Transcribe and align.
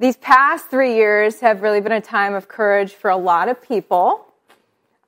These 0.00 0.16
past 0.16 0.66
three 0.66 0.96
years 0.96 1.38
have 1.38 1.62
really 1.62 1.80
been 1.80 1.92
a 1.92 2.00
time 2.00 2.34
of 2.34 2.48
courage 2.48 2.94
for 2.94 3.10
a 3.10 3.16
lot 3.16 3.48
of 3.48 3.62
people 3.62 4.26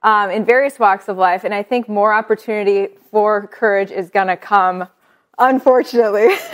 um, 0.05 0.31
in 0.31 0.45
various 0.45 0.79
walks 0.79 1.09
of 1.09 1.17
life, 1.17 1.43
and 1.43 1.53
I 1.53 1.65
think 1.65 1.89
more 1.89 2.13
opportunity 2.13 2.95
for 3.11 3.49
courage 3.49 3.91
is 3.91 4.11
going 4.11 4.29
to 4.29 4.37
come, 4.37 4.87
unfortunately. 5.39 6.37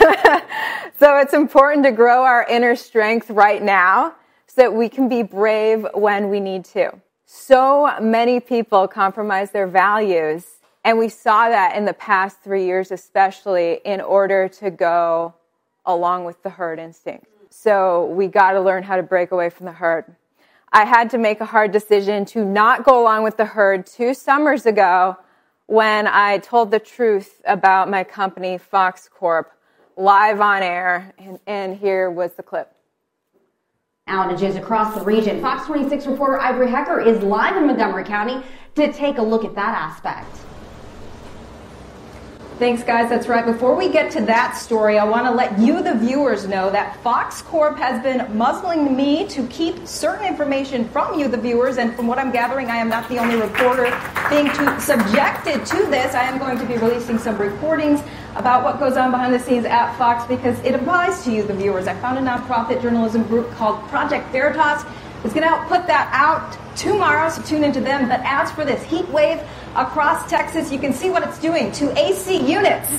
so 0.99 1.17
it's 1.17 1.33
important 1.33 1.85
to 1.85 1.91
grow 1.91 2.23
our 2.23 2.43
inner 2.49 2.75
strength 2.75 3.29
right 3.29 3.61
now 3.61 4.15
so 4.47 4.63
that 4.63 4.73
we 4.73 4.89
can 4.89 5.07
be 5.07 5.21
brave 5.21 5.85
when 5.93 6.29
we 6.29 6.39
need 6.39 6.65
to. 6.65 6.91
So 7.25 7.93
many 8.01 8.39
people 8.39 8.87
compromise 8.87 9.51
their 9.51 9.67
values, 9.67 10.43
and 10.83 10.97
we 10.97 11.07
saw 11.07 11.49
that 11.49 11.75
in 11.75 11.85
the 11.85 11.93
past 11.93 12.41
three 12.43 12.65
years, 12.65 12.89
especially 12.89 13.79
in 13.85 14.01
order 14.01 14.47
to 14.47 14.71
go 14.71 15.35
along 15.85 16.25
with 16.25 16.41
the 16.41 16.49
herd 16.49 16.79
instinct. 16.79 17.27
So 17.55 18.07
we 18.07 18.27
got 18.27 18.53
to 18.53 18.61
learn 18.61 18.81
how 18.81 18.97
to 18.97 19.03
break 19.03 19.31
away 19.31 19.49
from 19.51 19.67
the 19.67 19.71
herd. 19.71 20.05
I 20.73 20.85
had 20.85 21.11
to 21.11 21.19
make 21.19 21.39
a 21.39 21.45
hard 21.45 21.71
decision 21.71 22.25
to 22.25 22.43
not 22.43 22.83
go 22.83 22.99
along 22.99 23.23
with 23.23 23.37
the 23.37 23.45
herd 23.45 23.85
two 23.85 24.15
summers 24.15 24.65
ago 24.65 25.17
when 25.67 26.07
I 26.07 26.39
told 26.39 26.71
the 26.71 26.79
truth 26.79 27.41
about 27.45 27.91
my 27.91 28.03
company, 28.03 28.57
Fox 28.57 29.07
Corp, 29.07 29.53
live 29.95 30.41
on 30.41 30.63
air. 30.63 31.13
And, 31.19 31.39
and 31.45 31.77
here 31.77 32.09
was 32.09 32.33
the 32.33 32.43
clip. 32.43 32.73
Outages 34.09 34.57
across 34.57 34.95
the 34.95 35.01
region. 35.05 35.39
Fox 35.39 35.67
26 35.67 36.07
reporter 36.07 36.39
Ivory 36.39 36.71
Hecker 36.71 36.99
is 36.99 37.21
live 37.21 37.55
in 37.55 37.67
Montgomery 37.67 38.03
County 38.03 38.43
to 38.75 38.91
take 38.91 39.19
a 39.19 39.23
look 39.23 39.45
at 39.45 39.53
that 39.53 39.75
aspect. 39.75 40.35
Thanks, 42.59 42.83
guys. 42.83 43.09
That's 43.09 43.27
right. 43.27 43.43
Before 43.43 43.75
we 43.75 43.89
get 43.89 44.11
to 44.11 44.21
that 44.25 44.55
story, 44.55 44.99
I 44.99 45.03
want 45.05 45.25
to 45.25 45.31
let 45.31 45.57
you, 45.57 45.81
the 45.81 45.95
viewers, 45.95 46.47
know 46.47 46.69
that 46.69 47.01
Fox 47.01 47.41
Corp 47.41 47.77
has 47.77 48.01
been 48.03 48.37
muzzling 48.37 48.95
me 48.95 49.27
to 49.29 49.47
keep 49.47 49.87
certain 49.87 50.27
information 50.27 50.87
from 50.89 51.19
you, 51.19 51.27
the 51.27 51.37
viewers. 51.37 51.77
And 51.77 51.95
from 51.95 52.05
what 52.05 52.19
I'm 52.19 52.31
gathering, 52.31 52.67
I 52.67 52.77
am 52.77 52.89
not 52.89 53.09
the 53.09 53.17
only 53.17 53.35
reporter 53.35 53.85
being 54.29 54.47
subjected 54.79 55.65
to 55.65 55.77
this. 55.87 56.13
I 56.13 56.25
am 56.25 56.37
going 56.37 56.59
to 56.59 56.65
be 56.65 56.77
releasing 56.77 57.17
some 57.17 57.39
recordings 57.39 58.01
about 58.35 58.63
what 58.63 58.79
goes 58.79 58.97
on 58.97 59.09
behind 59.09 59.33
the 59.33 59.39
scenes 59.39 59.65
at 59.65 59.97
Fox 59.97 60.23
because 60.27 60.57
it 60.59 60.75
applies 60.75 61.23
to 61.23 61.31
you, 61.31 61.41
the 61.41 61.55
viewers. 61.55 61.87
I 61.87 61.95
found 61.95 62.19
a 62.19 62.21
nonprofit 62.21 62.83
journalism 62.83 63.23
group 63.23 63.49
called 63.53 63.81
Project 63.89 64.31
Veritas. 64.31 64.85
It's 65.23 65.33
going 65.33 65.47
to 65.47 65.65
put 65.67 65.87
that 65.87 66.09
out 66.13 66.55
tomorrow, 66.75 67.29
so 67.29 67.41
tune 67.41 67.63
into 67.63 67.81
them. 67.81 68.07
But 68.07 68.21
as 68.23 68.51
for 68.51 68.65
this 68.65 68.83
heat 68.83 69.07
wave, 69.09 69.39
across 69.75 70.29
Texas. 70.29 70.71
You 70.71 70.79
can 70.79 70.93
see 70.93 71.09
what 71.09 71.23
it's 71.23 71.39
doing 71.39 71.71
to 71.73 71.97
AC 71.97 72.37
units. 72.37 72.89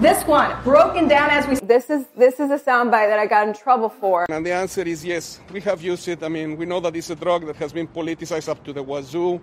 This 0.00 0.24
one 0.26 0.54
broken 0.62 1.08
down 1.08 1.30
as 1.30 1.46
we. 1.46 1.56
This 1.56 1.90
is 1.90 2.06
this 2.16 2.40
is 2.40 2.50
a 2.50 2.58
soundbite 2.58 3.08
that 3.08 3.18
I 3.18 3.26
got 3.26 3.48
in 3.48 3.54
trouble 3.54 3.88
for. 3.88 4.26
And 4.28 4.44
the 4.44 4.52
answer 4.52 4.82
is 4.82 5.04
yes. 5.04 5.40
We 5.52 5.60
have 5.60 5.82
used 5.82 6.08
it. 6.08 6.22
I 6.22 6.28
mean, 6.28 6.56
we 6.56 6.66
know 6.66 6.80
that 6.80 6.94
it's 6.94 7.10
a 7.10 7.16
drug 7.16 7.46
that 7.46 7.56
has 7.56 7.72
been 7.72 7.88
politicized 7.88 8.48
up 8.48 8.62
to 8.64 8.72
the 8.72 8.82
wazoo. 8.82 9.40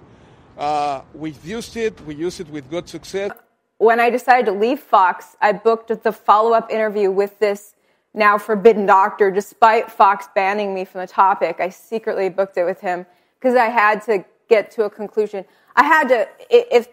Uh, 0.58 1.02
we've 1.14 1.44
used 1.46 1.76
it. 1.78 2.00
We 2.02 2.16
use 2.16 2.40
it 2.40 2.50
with 2.50 2.70
good 2.70 2.88
success. 2.88 3.32
When 3.78 4.00
I 4.00 4.12
decided 4.12 4.46
to 4.46 4.52
leave 4.52 4.80
Fox, 4.80 5.36
I 5.42 5.54
booked 5.54 6.04
the 6.04 6.12
follow-up 6.12 6.70
interview 6.70 7.10
with 7.10 7.40
this 7.40 7.74
now 8.14 8.38
forbidden 8.38 8.86
doctor. 8.86 9.32
Despite 9.32 9.90
Fox 9.90 10.28
banning 10.36 10.76
me 10.76 10.86
from 10.86 11.02
the 11.02 11.08
topic, 11.08 11.56
I 11.60 11.70
secretly 11.70 12.30
booked 12.30 12.58
it 12.58 12.66
with 12.66 12.80
him 12.82 13.08
because 13.42 13.56
I 13.56 13.70
had 13.70 14.04
to 14.04 14.24
get 14.50 14.70
to 14.72 14.84
a 14.84 14.90
conclusion. 14.90 15.46
I 15.76 15.84
had 15.84 16.10
to, 16.10 16.28
if 16.50 16.88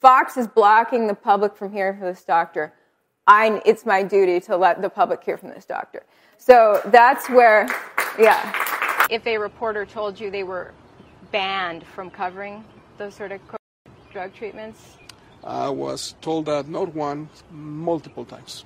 Fox 0.00 0.36
is 0.36 0.48
blocking 0.48 1.06
the 1.06 1.14
public 1.14 1.56
from 1.56 1.72
hearing 1.72 1.98
from 1.98 2.06
this 2.08 2.24
doctor, 2.24 2.72
I, 3.26 3.62
it's 3.64 3.86
my 3.86 4.02
duty 4.02 4.40
to 4.40 4.56
let 4.56 4.82
the 4.82 4.90
public 4.90 5.22
hear 5.22 5.36
from 5.36 5.50
this 5.50 5.64
doctor. 5.64 6.04
So 6.38 6.80
that's 6.86 7.28
where, 7.28 7.68
yeah. 8.18 9.06
If 9.10 9.26
a 9.26 9.38
reporter 9.38 9.86
told 9.86 10.18
you 10.18 10.30
they 10.30 10.42
were 10.42 10.72
banned 11.30 11.86
from 11.86 12.10
covering 12.10 12.64
those 12.98 13.14
sort 13.14 13.32
of 13.32 13.40
drug 14.10 14.34
treatments? 14.34 14.96
I 15.44 15.68
was 15.68 16.14
told 16.20 16.46
that 16.46 16.68
not 16.68 16.94
one, 16.94 17.28
multiple 17.50 18.24
times. 18.24 18.64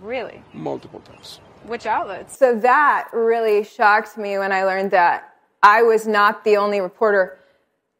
Really? 0.00 0.42
Multiple 0.52 1.00
times. 1.00 1.40
Which 1.64 1.86
outlets? 1.86 2.36
So 2.36 2.58
that 2.60 3.08
really 3.12 3.64
shocked 3.64 4.16
me 4.16 4.38
when 4.38 4.52
I 4.52 4.64
learned 4.64 4.90
that 4.92 5.34
I 5.62 5.82
was 5.82 6.06
not 6.06 6.44
the 6.44 6.56
only 6.56 6.80
reporter 6.80 7.38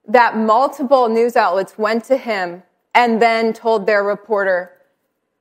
that 0.06 0.36
multiple 0.36 1.08
news 1.08 1.36
outlets 1.36 1.76
went 1.76 2.04
to 2.04 2.16
him 2.16 2.62
and 2.94 3.20
then 3.20 3.52
told 3.52 3.86
their 3.86 4.02
reporter, 4.02 4.72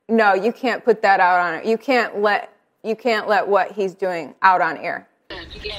"No, 0.08 0.34
you 0.34 0.52
can't 0.52 0.84
put 0.84 1.02
that 1.02 1.20
out 1.20 1.40
on 1.40 1.54
it. 1.54 1.64
You 1.64 1.78
can't 1.78 2.20
let 2.20 2.50
you 2.82 2.96
can't 2.96 3.28
let 3.28 3.46
what 3.46 3.72
he's 3.72 3.94
doing 3.94 4.34
out 4.42 4.60
on 4.60 4.76
air." 4.78 5.06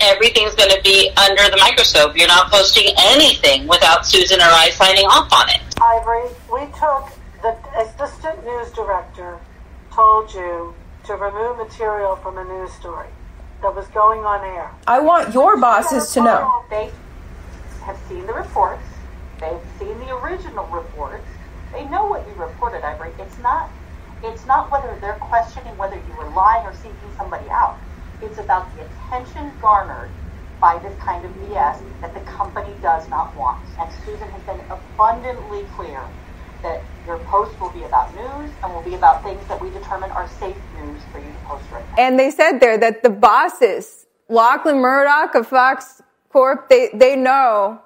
Everything's 0.02 0.56
going 0.56 0.70
to 0.70 0.82
be 0.84 1.12
under 1.18 1.44
the 1.50 1.58
microscope. 1.58 2.16
You're 2.16 2.28
not 2.28 2.52
posting 2.52 2.94
anything 2.98 3.68
without 3.68 4.06
Susan 4.06 4.40
or 4.40 4.44
I 4.44 4.70
signing 4.70 5.06
off 5.06 5.32
on 5.34 5.50
it. 5.50 5.62
Ivory, 5.82 6.30
we 6.52 6.66
took 6.78 7.10
the 7.42 7.56
assistant 7.78 8.46
news 8.46 8.72
director 8.72 9.40
told 9.92 10.34
you 10.34 10.74
to 11.06 11.16
remove 11.16 11.58
material 11.58 12.16
from 12.18 12.38
a 12.38 12.44
news 12.44 12.72
story 12.74 13.08
that 13.62 13.76
was 13.76 13.88
going 13.88 14.24
on 14.26 14.46
air. 14.46 14.72
I 14.88 15.00
want 15.00 15.34
your 15.34 15.58
bosses 15.58 16.12
to 16.14 16.24
know. 16.24 16.64
They 16.70 16.92
have 17.84 17.98
seen 18.08 18.26
the 18.26 18.34
reports. 18.34 18.84
They've 19.40 19.60
seen 19.80 19.98
the 20.00 20.16
original 20.18 20.66
reports. 20.68 21.26
They 21.74 21.86
know 21.86 22.06
what 22.06 22.28
you 22.28 22.34
reported, 22.34 22.84
Ivory. 22.84 23.12
It's 23.20 23.38
not 23.40 23.70
it's 24.22 24.46
not 24.46 24.70
whether 24.70 24.98
they're 25.00 25.14
questioning 25.14 25.78
whether 25.78 25.96
you 25.96 26.14
were 26.18 26.30
lying 26.32 26.66
or 26.66 26.74
seeking 26.74 27.12
somebody 27.16 27.50
out. 27.50 27.78
It's 28.22 28.38
about 28.38 28.68
the 28.76 28.86
attention 28.86 29.52
garnered 29.62 30.10
by 30.60 30.78
this 30.80 30.94
kind 31.00 31.24
of 31.24 31.32
BS 31.36 31.80
that 32.02 32.14
the 32.14 32.20
company 32.22 32.74
does 32.82 33.08
not 33.08 33.34
want. 33.38 33.64
And 33.80 33.90
Susan 34.06 34.28
has 34.28 34.42
been 34.44 34.60
abundantly 34.70 35.64
clear 35.78 36.02
that 36.62 36.82
your 37.06 37.18
post 37.20 37.60
will 37.60 37.70
be 37.72 37.84
about 37.84 38.14
news 38.16 38.52
and 38.64 38.74
will 38.74 38.82
be 38.82 38.96
about 38.96 39.24
things 39.24 39.46
that 39.48 39.62
we 39.62 39.70
determine 39.72 40.12
are 40.12 40.28
safe 40.28 40.58
news 40.82 41.02
for 41.12 41.20
you 41.20 41.26
to 41.26 41.40
post 41.46 41.64
right 41.72 41.86
now. 41.90 41.96
And 41.98 42.20
they 42.20 42.32
said 42.32 42.60
there 42.60 42.78
that 42.78 43.04
the 43.04 43.10
bosses, 43.10 44.06
Lachlan 44.28 44.78
Murdoch 44.78 45.36
of 45.36 45.48
Fox 45.48 46.02
Corp, 46.30 46.70
they, 46.70 46.90
they 46.94 47.16
know 47.16 47.82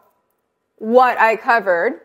what 0.78 1.17
I 1.17 1.35
covered 1.35 2.01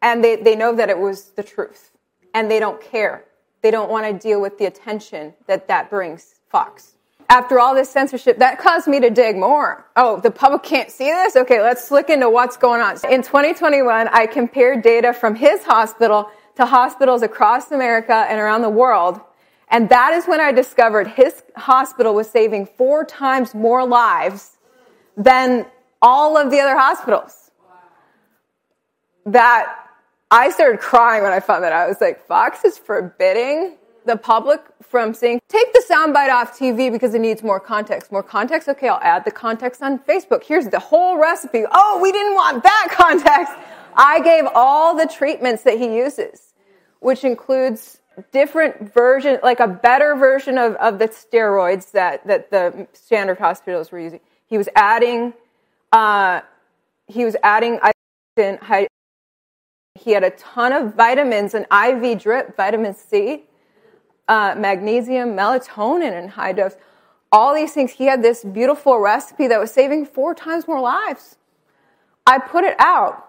and 0.00 0.22
they, 0.22 0.36
they 0.36 0.56
know 0.56 0.74
that 0.74 0.88
it 0.88 0.98
was 0.98 1.30
the 1.30 1.42
truth 1.42 1.90
and 2.32 2.50
they 2.50 2.58
don't 2.58 2.80
care. 2.80 3.24
They 3.62 3.70
don't 3.70 3.90
want 3.90 4.06
to 4.06 4.28
deal 4.28 4.40
with 4.40 4.58
the 4.58 4.66
attention 4.66 5.34
that 5.46 5.68
that 5.68 5.90
brings 5.90 6.36
Fox. 6.48 6.93
After 7.34 7.58
all 7.58 7.74
this 7.74 7.90
censorship, 7.90 8.38
that 8.38 8.60
caused 8.60 8.86
me 8.86 9.00
to 9.00 9.10
dig 9.10 9.36
more. 9.36 9.84
Oh, 9.96 10.20
the 10.20 10.30
public 10.30 10.62
can't 10.62 10.88
see 10.88 11.06
this? 11.06 11.34
Okay, 11.34 11.60
let's 11.60 11.90
look 11.90 12.08
into 12.08 12.30
what's 12.30 12.56
going 12.56 12.80
on. 12.80 12.92
In 13.10 13.22
2021, 13.22 14.06
I 14.06 14.26
compared 14.26 14.82
data 14.82 15.12
from 15.12 15.34
his 15.34 15.64
hospital 15.64 16.30
to 16.54 16.64
hospitals 16.64 17.22
across 17.22 17.72
America 17.72 18.14
and 18.14 18.38
around 18.38 18.62
the 18.62 18.70
world. 18.70 19.20
And 19.68 19.88
that 19.88 20.12
is 20.12 20.26
when 20.26 20.40
I 20.40 20.52
discovered 20.52 21.08
his 21.08 21.42
hospital 21.56 22.14
was 22.14 22.30
saving 22.30 22.66
four 22.66 23.04
times 23.04 23.52
more 23.52 23.84
lives 23.84 24.56
than 25.16 25.66
all 26.00 26.36
of 26.36 26.52
the 26.52 26.60
other 26.60 26.78
hospitals. 26.78 27.50
That 29.26 29.74
I 30.30 30.50
started 30.50 30.78
crying 30.78 31.24
when 31.24 31.32
I 31.32 31.40
found 31.40 31.64
that. 31.64 31.72
I 31.72 31.88
was 31.88 32.00
like, 32.00 32.28
Fox 32.28 32.64
is 32.64 32.78
forbidding 32.78 33.76
the 34.04 34.16
public 34.16 34.60
from 34.82 35.14
saying, 35.14 35.40
take 35.48 35.72
the 35.72 35.82
soundbite 35.90 36.30
off 36.30 36.58
TV 36.58 36.90
because 36.92 37.14
it 37.14 37.20
needs 37.20 37.42
more 37.42 37.58
context. 37.58 38.12
More 38.12 38.22
context? 38.22 38.68
Okay, 38.68 38.88
I'll 38.88 39.00
add 39.02 39.24
the 39.24 39.30
context 39.30 39.82
on 39.82 39.98
Facebook. 39.98 40.44
Here's 40.44 40.68
the 40.68 40.78
whole 40.78 41.18
recipe. 41.18 41.64
Oh, 41.70 42.00
we 42.02 42.12
didn't 42.12 42.34
want 42.34 42.62
that 42.62 42.88
context. 42.92 43.52
I 43.96 44.20
gave 44.20 44.44
all 44.54 44.96
the 44.96 45.06
treatments 45.06 45.62
that 45.62 45.78
he 45.78 45.96
uses, 45.96 46.54
which 47.00 47.24
includes 47.24 48.00
different 48.32 48.92
version, 48.92 49.38
like 49.42 49.60
a 49.60 49.68
better 49.68 50.14
version 50.14 50.58
of, 50.58 50.74
of 50.76 50.98
the 50.98 51.08
steroids 51.08 51.90
that, 51.92 52.26
that 52.26 52.50
the 52.50 52.86
standard 52.92 53.38
hospitals 53.38 53.90
were 53.90 54.00
using. 54.00 54.20
He 54.46 54.58
was 54.58 54.68
adding, 54.76 55.34
uh, 55.92 56.42
he 57.06 57.24
was 57.24 57.36
adding, 57.42 57.78
I 57.82 57.92
he 59.96 60.10
had 60.10 60.24
a 60.24 60.30
ton 60.30 60.72
of 60.72 60.94
vitamins, 60.94 61.54
an 61.54 61.66
IV 61.72 62.20
drip, 62.20 62.56
vitamin 62.56 62.94
C, 62.94 63.44
uh, 64.28 64.54
magnesium, 64.56 65.30
melatonin 65.30 66.12
in 66.18 66.28
high 66.28 66.52
dose. 66.52 66.76
All 67.32 67.54
these 67.54 67.72
things. 67.72 67.92
He 67.92 68.06
had 68.06 68.22
this 68.22 68.44
beautiful 68.44 68.98
recipe 68.98 69.48
that 69.48 69.58
was 69.58 69.72
saving 69.72 70.06
four 70.06 70.34
times 70.34 70.68
more 70.68 70.80
lives. 70.80 71.36
I 72.26 72.38
put 72.38 72.64
it 72.64 72.76
out. 72.78 73.28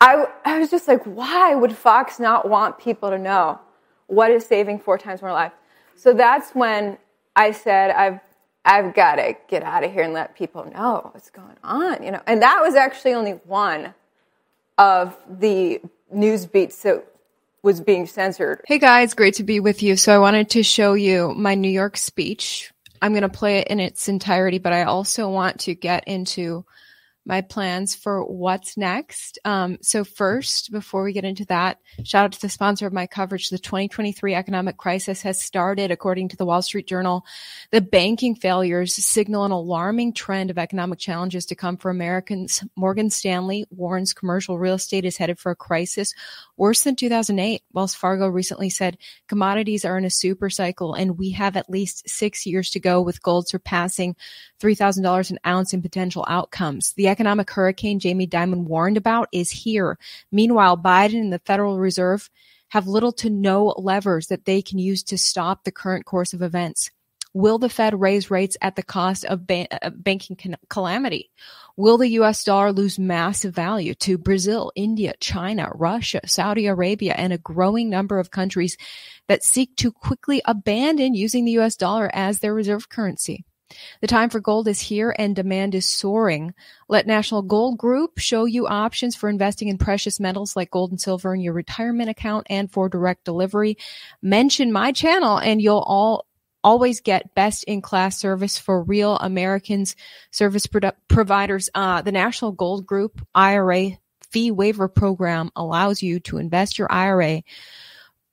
I, 0.00 0.26
I 0.44 0.58
was 0.58 0.70
just 0.70 0.86
like, 0.86 1.02
why 1.04 1.54
would 1.54 1.76
Fox 1.76 2.20
not 2.20 2.48
want 2.48 2.78
people 2.78 3.10
to 3.10 3.18
know 3.18 3.60
what 4.06 4.30
is 4.30 4.46
saving 4.46 4.80
four 4.80 4.98
times 4.98 5.22
more 5.22 5.32
lives? 5.32 5.54
So 5.96 6.12
that's 6.12 6.52
when 6.52 6.98
I 7.34 7.52
said, 7.52 7.90
I've 7.90 8.20
I've 8.64 8.94
got 8.94 9.14
to 9.14 9.34
get 9.48 9.62
out 9.62 9.82
of 9.82 9.92
here 9.92 10.02
and 10.02 10.12
let 10.12 10.36
people 10.36 10.70
know 10.70 11.08
what's 11.12 11.30
going 11.30 11.56
on, 11.64 12.02
you 12.02 12.10
know. 12.10 12.20
And 12.26 12.42
that 12.42 12.60
was 12.60 12.74
actually 12.74 13.14
only 13.14 13.32
one 13.32 13.94
of 14.76 15.16
the 15.26 15.80
news 16.12 16.44
beats 16.44 16.82
that 16.82 17.02
was 17.62 17.80
being 17.80 18.06
censored. 18.06 18.62
Hey 18.66 18.78
guys, 18.78 19.14
great 19.14 19.34
to 19.34 19.44
be 19.44 19.60
with 19.60 19.82
you. 19.82 19.96
So 19.96 20.14
I 20.14 20.18
wanted 20.18 20.50
to 20.50 20.62
show 20.62 20.94
you 20.94 21.34
my 21.34 21.54
New 21.54 21.70
York 21.70 21.96
speech. 21.96 22.72
I'm 23.00 23.12
going 23.12 23.22
to 23.22 23.28
play 23.28 23.58
it 23.58 23.68
in 23.68 23.80
its 23.80 24.08
entirety, 24.08 24.58
but 24.58 24.72
I 24.72 24.84
also 24.84 25.28
want 25.28 25.60
to 25.60 25.74
get 25.74 26.06
into 26.08 26.64
my 27.28 27.42
plans 27.42 27.94
for 27.94 28.24
what's 28.24 28.78
next. 28.78 29.38
Um, 29.44 29.76
so 29.82 30.02
first, 30.02 30.72
before 30.72 31.04
we 31.04 31.12
get 31.12 31.26
into 31.26 31.44
that, 31.44 31.78
shout 32.02 32.24
out 32.24 32.32
to 32.32 32.40
the 32.40 32.48
sponsor 32.48 32.86
of 32.86 32.92
my 32.94 33.06
coverage. 33.06 33.50
The 33.50 33.58
2023 33.58 34.34
economic 34.34 34.78
crisis 34.78 35.20
has 35.22 35.40
started, 35.40 35.90
according 35.90 36.30
to 36.30 36.36
the 36.36 36.46
Wall 36.46 36.62
Street 36.62 36.88
Journal. 36.88 37.26
The 37.70 37.82
banking 37.82 38.34
failures 38.34 38.94
signal 38.94 39.44
an 39.44 39.52
alarming 39.52 40.14
trend 40.14 40.50
of 40.50 40.56
economic 40.56 40.98
challenges 40.98 41.44
to 41.46 41.54
come 41.54 41.76
for 41.76 41.90
Americans. 41.90 42.64
Morgan 42.76 43.10
Stanley 43.10 43.66
warns 43.70 44.14
commercial 44.14 44.58
real 44.58 44.74
estate 44.74 45.04
is 45.04 45.18
headed 45.18 45.38
for 45.38 45.52
a 45.52 45.56
crisis 45.56 46.14
worse 46.56 46.82
than 46.82 46.96
2008. 46.96 47.62
Wells 47.72 47.94
Fargo 47.94 48.26
recently 48.28 48.70
said 48.70 48.96
commodities 49.26 49.84
are 49.84 49.98
in 49.98 50.06
a 50.06 50.10
super 50.10 50.48
cycle 50.48 50.94
and 50.94 51.18
we 51.18 51.30
have 51.32 51.56
at 51.56 51.68
least 51.68 52.08
six 52.08 52.46
years 52.46 52.70
to 52.70 52.80
go 52.80 53.02
with 53.02 53.22
gold 53.22 53.48
surpassing 53.48 54.16
$3,000 54.60 55.30
an 55.30 55.38
ounce 55.46 55.72
in 55.72 55.82
potential 55.82 56.24
outcomes. 56.26 56.94
The 56.94 57.08
economic 57.18 57.50
hurricane 57.50 57.98
Jamie 57.98 58.28
Dimon 58.28 58.62
warned 58.62 58.96
about 58.96 59.28
is 59.32 59.50
here. 59.50 59.98
Meanwhile, 60.30 60.76
Biden 60.78 61.20
and 61.20 61.32
the 61.32 61.40
Federal 61.40 61.76
Reserve 61.76 62.30
have 62.68 62.86
little 62.86 63.10
to 63.10 63.28
no 63.28 63.74
levers 63.76 64.28
that 64.28 64.44
they 64.44 64.62
can 64.62 64.78
use 64.78 65.02
to 65.02 65.18
stop 65.18 65.64
the 65.64 65.72
current 65.72 66.04
course 66.04 66.32
of 66.32 66.42
events. 66.42 66.92
Will 67.34 67.58
the 67.58 67.68
Fed 67.68 68.00
raise 68.00 68.30
rates 68.30 68.56
at 68.62 68.76
the 68.76 68.84
cost 68.84 69.24
of 69.24 69.48
ba- 69.48 69.66
uh, 69.84 69.90
banking 69.90 70.36
calamity? 70.68 71.32
Will 71.76 71.98
the 71.98 72.10
US 72.20 72.44
dollar 72.44 72.72
lose 72.72 73.00
massive 73.00 73.52
value 73.52 73.94
to 73.96 74.16
Brazil, 74.16 74.70
India, 74.76 75.14
China, 75.18 75.72
Russia, 75.74 76.20
Saudi 76.24 76.66
Arabia, 76.66 77.14
and 77.18 77.32
a 77.32 77.38
growing 77.38 77.90
number 77.90 78.20
of 78.20 78.30
countries 78.30 78.76
that 79.26 79.42
seek 79.42 79.74
to 79.76 79.90
quickly 79.90 80.40
abandon 80.44 81.14
using 81.14 81.44
the 81.44 81.58
US 81.58 81.74
dollar 81.74 82.08
as 82.14 82.38
their 82.38 82.54
reserve 82.54 82.88
currency? 82.88 83.44
The 84.00 84.06
time 84.06 84.30
for 84.30 84.40
gold 84.40 84.68
is 84.68 84.80
here 84.80 85.14
and 85.18 85.36
demand 85.36 85.74
is 85.74 85.86
soaring. 85.86 86.54
Let 86.88 87.06
National 87.06 87.42
Gold 87.42 87.78
Group 87.78 88.18
show 88.18 88.44
you 88.44 88.66
options 88.66 89.14
for 89.14 89.28
investing 89.28 89.68
in 89.68 89.78
precious 89.78 90.18
metals 90.18 90.56
like 90.56 90.70
gold 90.70 90.90
and 90.90 91.00
silver 91.00 91.34
in 91.34 91.40
your 91.40 91.52
retirement 91.52 92.08
account 92.08 92.46
and 92.48 92.70
for 92.70 92.88
direct 92.88 93.24
delivery. 93.24 93.76
Mention 94.22 94.72
my 94.72 94.92
channel 94.92 95.38
and 95.38 95.60
you'll 95.60 95.78
all 95.78 96.26
always 96.64 97.00
get 97.00 97.34
best 97.34 97.64
in 97.64 97.80
class 97.80 98.18
service 98.18 98.58
for 98.58 98.82
real 98.82 99.16
Americans 99.16 99.96
service 100.30 100.66
produ- 100.66 100.92
providers. 101.08 101.70
Uh, 101.74 102.02
the 102.02 102.12
National 102.12 102.52
Gold 102.52 102.86
Group 102.86 103.20
IRA 103.34 103.92
fee 104.30 104.50
waiver 104.50 104.88
program 104.88 105.50
allows 105.56 106.02
you 106.02 106.20
to 106.20 106.38
invest 106.38 106.78
your 106.78 106.90
IRA 106.90 107.42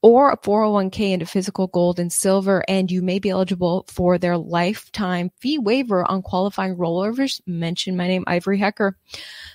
or 0.06 0.30
a 0.30 0.38
401k 0.38 1.14
into 1.14 1.26
physical 1.26 1.66
gold 1.66 1.98
and 1.98 2.14
silver, 2.14 2.64
and 2.68 2.92
you 2.92 3.02
may 3.02 3.18
be 3.18 3.32
eligible 3.32 3.88
for 3.90 4.20
their 4.20 4.38
lifetime 4.38 5.32
fee 5.40 5.58
waiver 5.58 6.06
on 6.06 6.22
qualifying 6.22 6.76
rollovers. 6.76 7.42
Mention 7.48 7.98
my 7.98 8.06
name, 8.06 8.24
Ivory 8.28 8.60
Hecker. 8.60 8.96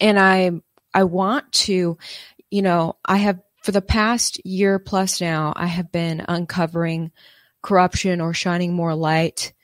and 0.00 0.18
I 0.18 0.50
I 0.92 1.04
want 1.04 1.52
to, 1.52 1.98
you 2.50 2.62
know, 2.62 2.96
I 3.04 3.16
have 3.18 3.40
for 3.64 3.72
the 3.72 3.80
past 3.80 4.44
year 4.44 4.78
plus 4.78 5.22
now, 5.22 5.54
I 5.56 5.68
have 5.68 5.90
been 5.90 6.22
uncovering 6.28 7.12
corruption 7.62 8.20
or 8.20 8.34
shining 8.34 8.74
more 8.74 8.94
light 8.94 9.54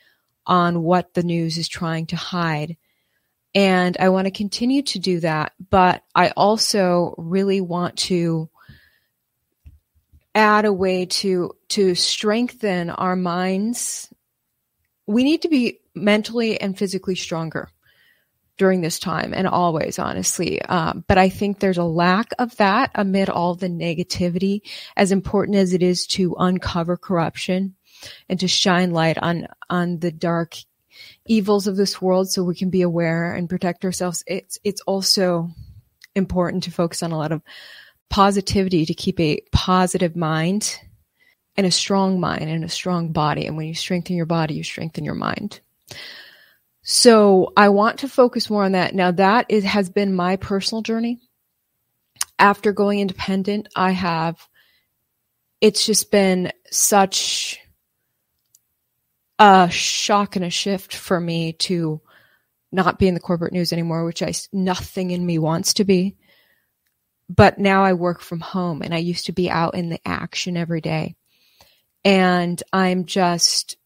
on 0.47 0.83
what 0.83 1.13
the 1.13 1.23
news 1.23 1.59
is 1.59 1.69
trying 1.69 2.07
to 2.07 2.17
hide. 2.17 2.79
And 3.55 3.99
I 4.01 4.09
want 4.09 4.25
to 4.25 4.31
continue 4.31 4.81
to 4.85 4.99
do 4.99 5.21
that, 5.21 5.53
but 5.69 6.03
I 6.15 6.31
also 6.31 7.15
really 7.19 7.61
want 7.61 7.99
to 7.99 8.49
add 10.35 10.65
a 10.65 10.73
way 10.73 11.05
to 11.05 11.53
to 11.69 11.95
strengthen 11.95 12.89
our 12.89 13.17
minds 13.17 14.09
we 15.07 15.25
need 15.25 15.43
to 15.43 15.49
be 15.49 15.81
mentally 15.93 16.61
and 16.61 16.79
physically 16.79 17.17
stronger 17.17 17.69
during 18.61 18.83
this 18.83 18.99
time 18.99 19.33
and 19.33 19.47
always 19.47 19.99
honestly 19.99 20.61
um, 20.67 21.03
but 21.09 21.17
i 21.17 21.31
think 21.31 21.59
there's 21.59 21.79
a 21.79 21.83
lack 22.05 22.29
of 22.39 22.55
that 22.57 22.91
amid 22.95 23.31
all 23.31 23.55
the 23.55 23.71
negativity 23.71 24.61
as 24.99 25.13
important 25.13 25.57
as 25.57 25.73
it 25.73 25.83
is 25.83 26.07
to 26.07 26.37
uncover 26.39 26.95
corruption 26.95 27.75
and 28.29 28.39
to 28.39 28.47
shine 28.47 28.91
light 28.91 29.17
on 29.17 29.47
on 29.71 29.99
the 30.01 30.13
dark 30.13 30.59
evils 31.25 31.67
of 31.67 31.79
this 31.79 32.03
world 32.03 32.31
so 32.31 32.45
we 32.45 32.55
can 32.55 32.69
be 32.69 32.83
aware 32.83 33.33
and 33.33 33.49
protect 33.49 33.83
ourselves 33.83 34.23
it's 34.27 34.59
it's 34.63 34.83
also 34.83 35.49
important 36.15 36.65
to 36.65 36.71
focus 36.71 37.03
on 37.03 37.13
a 37.13 37.17
lot 37.17 37.33
of 37.33 37.41
positivity 38.11 38.85
to 38.85 38.93
keep 38.93 39.19
a 39.19 39.41
positive 39.53 40.15
mind 40.15 40.79
and 41.57 41.67
a 41.67 41.71
strong 41.71 42.21
mind 42.21 42.51
and 42.51 42.63
a 42.63 42.69
strong 42.69 43.11
body. 43.11 43.47
And 43.47 43.57
when 43.57 43.69
you 43.69 43.75
strengthen 43.75 44.17
your 44.17 44.27
body, 44.27 44.53
you 44.53 44.65
strengthen 44.65 45.05
your 45.07 45.15
mind. 45.15 45.61
So 46.91 47.53
I 47.57 47.69
want 47.69 48.01
to 48.01 48.09
focus 48.09 48.51
more 48.51 48.65
on 48.65 48.73
that. 48.73 48.95
Now 48.95 49.13
that 49.13 49.47
is, 49.49 49.63
has 49.63 49.89
been 49.89 50.13
my 50.13 50.35
personal 50.35 50.83
journey. 50.83 51.21
After 52.39 52.73
going 52.73 52.99
independent, 52.99 53.69
I 53.77 53.93
have, 53.93 54.37
it's 55.61 55.87
just 55.87 56.11
been 56.11 56.53
such 56.71 57.61
a 59.39 59.71
shock 59.71 60.35
and 60.35 60.45
a 60.45 60.51
shift 60.51 60.95
for 60.95 61.21
me 61.21 61.53
to 61.53 62.01
not 62.73 62.99
be 62.99 63.07
in 63.07 63.15
the 63.15 63.21
corporate 63.21 63.53
news 63.53 63.73
anymore, 63.73 64.05
which 64.05 64.23
I, 64.23 64.33
nothing 64.53 65.11
in 65.11 65.25
me 65.25 65.39
wants 65.39 65.75
to 65.75 65.85
be 65.85 66.17
but 67.31 67.61
now 67.61 67.85
I 67.85 67.93
work 67.93 68.21
from 68.21 68.41
home 68.41 68.83
and 68.83 68.93
I 68.93 68.99
used 68.99 69.27
to 69.27 69.33
be 69.33 69.49
out 69.49 69.77
in 69.77 69.89
the 69.89 70.01
action 70.05 70.57
every 70.57 70.81
day. 70.81 71.15
And 72.05 72.61
I'm 72.73 73.05
just, 73.05 73.77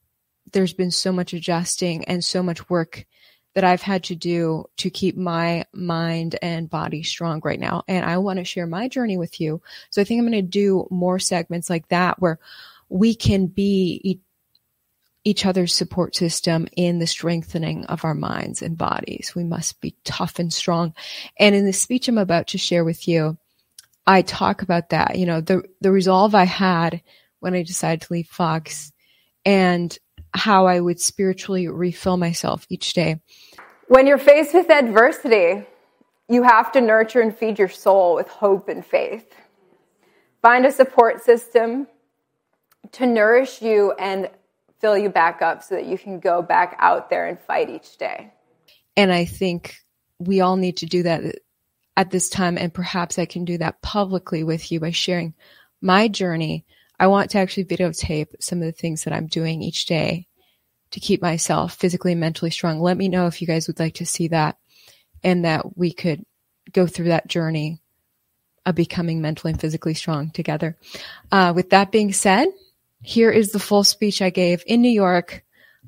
there's 0.52 0.74
been 0.74 0.90
so 0.90 1.12
much 1.12 1.32
adjusting 1.32 2.04
and 2.04 2.24
so 2.24 2.42
much 2.42 2.68
work 2.68 3.06
that 3.54 3.64
I've 3.64 3.82
had 3.82 4.04
to 4.04 4.16
do 4.16 4.64
to 4.78 4.90
keep 4.90 5.16
my 5.16 5.64
mind 5.72 6.36
and 6.42 6.68
body 6.68 7.02
strong 7.02 7.40
right 7.44 7.58
now. 7.58 7.84
And 7.86 8.04
I 8.04 8.18
want 8.18 8.38
to 8.40 8.44
share 8.44 8.66
my 8.66 8.88
journey 8.88 9.16
with 9.16 9.40
you. 9.40 9.62
So 9.90 10.00
I 10.00 10.04
think 10.04 10.18
I'm 10.18 10.28
going 10.28 10.32
to 10.32 10.42
do 10.42 10.88
more 10.90 11.18
segments 11.18 11.70
like 11.70 11.88
that 11.88 12.20
where 12.20 12.40
we 12.88 13.14
can 13.14 13.46
be 13.46 14.20
each 15.24 15.46
other's 15.46 15.72
support 15.72 16.14
system 16.14 16.68
in 16.76 16.98
the 16.98 17.06
strengthening 17.06 17.86
of 17.86 18.04
our 18.04 18.14
minds 18.14 18.60
and 18.60 18.76
bodies. 18.76 19.32
We 19.34 19.44
must 19.44 19.80
be 19.80 19.96
tough 20.04 20.38
and 20.38 20.52
strong. 20.52 20.92
And 21.38 21.54
in 21.54 21.64
the 21.64 21.72
speech 21.72 22.08
I'm 22.08 22.18
about 22.18 22.48
to 22.48 22.58
share 22.58 22.84
with 22.84 23.08
you, 23.08 23.38
I 24.06 24.20
talk 24.20 24.60
about 24.60 24.90
that, 24.90 25.18
you 25.18 25.24
know, 25.24 25.40
the, 25.40 25.62
the 25.80 25.90
resolve 25.90 26.34
I 26.34 26.44
had 26.44 27.00
when 27.40 27.54
I 27.54 27.62
decided 27.62 28.02
to 28.02 28.12
leave 28.12 28.26
Fox 28.26 28.92
and 29.46 29.96
how 30.34 30.66
I 30.66 30.80
would 30.80 31.00
spiritually 31.00 31.68
refill 31.68 32.16
myself 32.16 32.66
each 32.68 32.92
day. 32.92 33.20
When 33.88 34.06
you're 34.06 34.18
faced 34.18 34.52
with 34.52 34.70
adversity, 34.70 35.66
you 36.28 36.42
have 36.42 36.72
to 36.72 36.80
nurture 36.80 37.20
and 37.20 37.36
feed 37.36 37.58
your 37.58 37.68
soul 37.68 38.14
with 38.14 38.28
hope 38.28 38.68
and 38.68 38.84
faith. 38.84 39.32
Find 40.42 40.66
a 40.66 40.72
support 40.72 41.22
system 41.22 41.86
to 42.92 43.06
nourish 43.06 43.62
you 43.62 43.92
and 43.92 44.28
fill 44.80 44.98
you 44.98 45.08
back 45.08 45.40
up 45.40 45.62
so 45.62 45.76
that 45.76 45.86
you 45.86 45.96
can 45.96 46.20
go 46.20 46.42
back 46.42 46.76
out 46.78 47.10
there 47.10 47.26
and 47.26 47.38
fight 47.40 47.70
each 47.70 47.96
day. 47.96 48.32
And 48.96 49.12
I 49.12 49.24
think 49.24 49.76
we 50.18 50.40
all 50.40 50.56
need 50.56 50.78
to 50.78 50.86
do 50.86 51.02
that 51.04 51.36
at 51.96 52.10
this 52.10 52.28
time. 52.28 52.58
And 52.58 52.72
perhaps 52.72 53.18
I 53.18 53.24
can 53.24 53.44
do 53.44 53.58
that 53.58 53.80
publicly 53.82 54.44
with 54.44 54.70
you 54.70 54.80
by 54.80 54.90
sharing 54.90 55.34
my 55.80 56.08
journey. 56.08 56.66
I 56.98 57.08
want 57.08 57.30
to 57.30 57.38
actually 57.38 57.64
videotape 57.64 58.28
some 58.40 58.60
of 58.60 58.66
the 58.66 58.72
things 58.72 59.04
that 59.04 59.12
I'm 59.12 59.26
doing 59.26 59.62
each 59.62 59.86
day 59.86 60.26
to 60.92 61.00
keep 61.00 61.20
myself 61.20 61.74
physically 61.74 62.12
and 62.12 62.20
mentally 62.20 62.50
strong. 62.50 62.80
Let 62.80 62.96
me 62.96 63.08
know 63.08 63.26
if 63.26 63.40
you 63.40 63.46
guys 63.46 63.66
would 63.66 63.80
like 63.80 63.94
to 63.94 64.06
see 64.06 64.28
that 64.28 64.56
and 65.22 65.44
that 65.44 65.76
we 65.76 65.92
could 65.92 66.24
go 66.72 66.86
through 66.86 67.08
that 67.08 67.26
journey 67.26 67.80
of 68.64 68.74
becoming 68.74 69.20
mentally 69.20 69.52
and 69.52 69.60
physically 69.60 69.94
strong 69.94 70.30
together. 70.30 70.76
Uh, 71.30 71.52
with 71.54 71.70
that 71.70 71.90
being 71.90 72.12
said, 72.12 72.48
here 73.02 73.30
is 73.30 73.50
the 73.50 73.58
full 73.58 73.84
speech 73.84 74.22
I 74.22 74.30
gave 74.30 74.62
in 74.66 74.80
New 74.80 74.88
York 74.88 75.44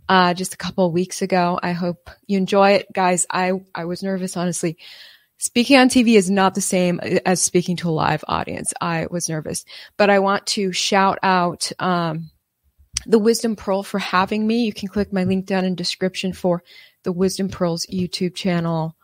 uh, 0.08 0.34
just 0.34 0.54
a 0.54 0.58
couple 0.58 0.90
weeks 0.92 1.22
ago. 1.22 1.58
I 1.62 1.72
hope 1.72 2.10
you 2.26 2.36
enjoy 2.36 2.72
it, 2.72 2.92
guys. 2.92 3.26
I 3.30 3.52
I 3.74 3.86
was 3.86 4.02
nervous, 4.02 4.36
honestly. 4.36 4.76
Speaking 5.38 5.76
on 5.76 5.88
TV 5.88 6.14
is 6.16 6.30
not 6.30 6.54
the 6.54 6.62
same 6.62 6.98
as 7.00 7.42
speaking 7.42 7.76
to 7.76 7.90
a 7.90 7.90
live 7.90 8.24
audience. 8.26 8.72
I 8.80 9.06
was 9.10 9.28
nervous, 9.28 9.64
but 9.98 10.08
I 10.08 10.18
want 10.18 10.46
to 10.48 10.72
shout 10.72 11.18
out 11.22 11.70
um, 11.78 12.30
the 13.04 13.18
Wisdom 13.18 13.54
Pearl 13.54 13.82
for 13.82 13.98
having 13.98 14.46
me. 14.46 14.64
You 14.64 14.72
can 14.72 14.88
click 14.88 15.12
my 15.12 15.24
link 15.24 15.44
down 15.44 15.66
in 15.66 15.74
description 15.74 16.32
for 16.32 16.62
the 17.02 17.12
Wisdom 17.12 17.50
Pearls 17.50 17.86
YouTube 17.92 18.34
channel 18.34 18.96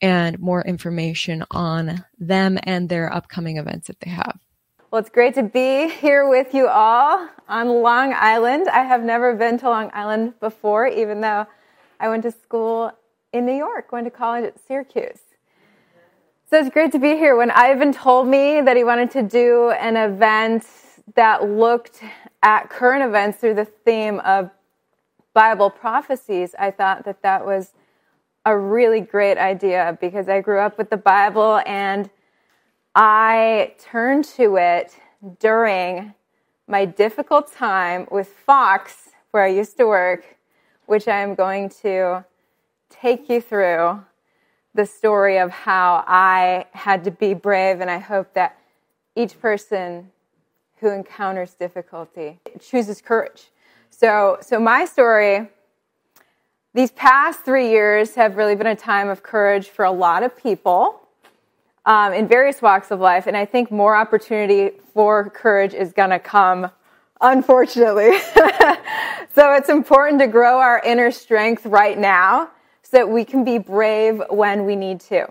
and 0.00 0.38
more 0.38 0.62
information 0.62 1.44
on 1.50 2.04
them 2.18 2.58
and 2.62 2.88
their 2.88 3.12
upcoming 3.12 3.58
events 3.58 3.88
that 3.88 4.00
they 4.00 4.10
have. 4.10 4.38
Well, 4.90 5.00
it's 5.00 5.10
great 5.10 5.34
to 5.34 5.42
be 5.42 5.88
here 5.88 6.28
with 6.28 6.54
you 6.54 6.68
all 6.68 7.28
on 7.48 7.68
Long 7.68 8.14
Island. 8.14 8.68
I 8.68 8.84
have 8.84 9.02
never 9.02 9.34
been 9.34 9.58
to 9.58 9.68
Long 9.68 9.90
Island 9.92 10.40
before, 10.40 10.86
even 10.86 11.20
though 11.20 11.46
I 12.00 12.08
went 12.08 12.22
to 12.22 12.30
school 12.30 12.92
in 13.32 13.44
New 13.44 13.56
York, 13.56 13.92
went 13.92 14.06
to 14.06 14.10
college 14.10 14.44
at 14.44 14.54
Syracuse. 14.66 15.18
So 16.54 16.60
it's 16.60 16.70
great 16.70 16.92
to 16.92 17.00
be 17.00 17.16
here. 17.16 17.34
When 17.34 17.50
Ivan 17.50 17.92
told 17.92 18.28
me 18.28 18.60
that 18.60 18.76
he 18.76 18.84
wanted 18.84 19.10
to 19.10 19.22
do 19.22 19.70
an 19.70 19.96
event 19.96 20.64
that 21.16 21.42
looked 21.50 22.00
at 22.44 22.70
current 22.70 23.02
events 23.02 23.38
through 23.38 23.54
the 23.54 23.64
theme 23.64 24.20
of 24.20 24.50
Bible 25.32 25.68
prophecies, 25.68 26.54
I 26.56 26.70
thought 26.70 27.06
that 27.06 27.22
that 27.22 27.44
was 27.44 27.72
a 28.46 28.56
really 28.56 29.00
great 29.00 29.36
idea 29.36 29.98
because 30.00 30.28
I 30.28 30.42
grew 30.42 30.60
up 30.60 30.78
with 30.78 30.90
the 30.90 30.96
Bible 30.96 31.60
and 31.66 32.08
I 32.94 33.74
turned 33.80 34.24
to 34.36 34.54
it 34.54 34.96
during 35.40 36.14
my 36.68 36.84
difficult 36.84 37.52
time 37.52 38.06
with 38.12 38.28
Fox, 38.28 39.08
where 39.32 39.42
I 39.42 39.48
used 39.48 39.76
to 39.78 39.88
work, 39.88 40.36
which 40.86 41.08
I 41.08 41.18
am 41.18 41.34
going 41.34 41.68
to 41.82 42.24
take 42.90 43.28
you 43.28 43.40
through 43.40 44.04
the 44.74 44.86
story 44.86 45.38
of 45.38 45.50
how 45.50 46.04
I 46.06 46.66
had 46.72 47.04
to 47.04 47.10
be 47.10 47.32
brave, 47.32 47.80
and 47.80 47.90
I 47.90 47.98
hope 47.98 48.34
that 48.34 48.58
each 49.14 49.40
person 49.40 50.10
who 50.78 50.90
encounters 50.90 51.54
difficulty 51.54 52.40
chooses 52.60 53.00
courage. 53.00 53.50
So, 53.90 54.38
so 54.40 54.58
my 54.58 54.84
story, 54.84 55.48
these 56.74 56.90
past 56.90 57.44
three 57.44 57.70
years 57.70 58.16
have 58.16 58.36
really 58.36 58.56
been 58.56 58.66
a 58.66 58.74
time 58.74 59.08
of 59.08 59.22
courage 59.22 59.68
for 59.68 59.84
a 59.84 59.92
lot 59.92 60.24
of 60.24 60.36
people 60.36 61.00
um, 61.86 62.12
in 62.12 62.26
various 62.26 62.60
walks 62.60 62.90
of 62.90 62.98
life. 62.98 63.28
And 63.28 63.36
I 63.36 63.44
think 63.44 63.70
more 63.70 63.94
opportunity 63.94 64.76
for 64.92 65.30
courage 65.30 65.74
is 65.74 65.92
going 65.92 66.10
to 66.10 66.18
come, 66.18 66.70
unfortunately. 67.20 68.18
so 69.34 69.54
it's 69.54 69.68
important 69.68 70.20
to 70.20 70.26
grow 70.26 70.58
our 70.58 70.82
inner 70.84 71.12
strength 71.12 71.64
right 71.64 71.96
now 71.96 72.50
that 72.94 73.08
we 73.08 73.24
can 73.24 73.44
be 73.44 73.58
brave 73.58 74.22
when 74.30 74.64
we 74.64 74.76
need 74.76 75.00
to. 75.00 75.26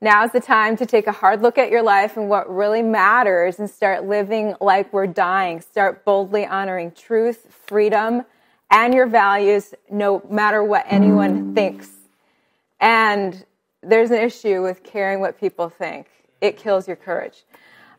Now 0.00 0.24
is 0.24 0.30
the 0.30 0.40
time 0.40 0.76
to 0.76 0.86
take 0.86 1.08
a 1.08 1.12
hard 1.12 1.42
look 1.42 1.58
at 1.58 1.70
your 1.70 1.82
life 1.82 2.16
and 2.16 2.28
what 2.28 2.48
really 2.48 2.82
matters 2.82 3.58
and 3.58 3.68
start 3.68 4.04
living 4.04 4.54
like 4.60 4.92
we're 4.92 5.08
dying. 5.08 5.60
Start 5.60 6.04
boldly 6.04 6.46
honoring 6.46 6.92
truth, 6.92 7.52
freedom, 7.66 8.24
and 8.70 8.94
your 8.94 9.06
values 9.06 9.74
no 9.90 10.22
matter 10.30 10.62
what 10.62 10.84
anyone 10.88 11.54
thinks. 11.54 11.90
And 12.78 13.44
there's 13.82 14.12
an 14.12 14.22
issue 14.22 14.62
with 14.62 14.84
caring 14.84 15.18
what 15.18 15.40
people 15.40 15.68
think. 15.68 16.06
It 16.40 16.56
kills 16.56 16.86
your 16.86 16.96
courage. 16.96 17.42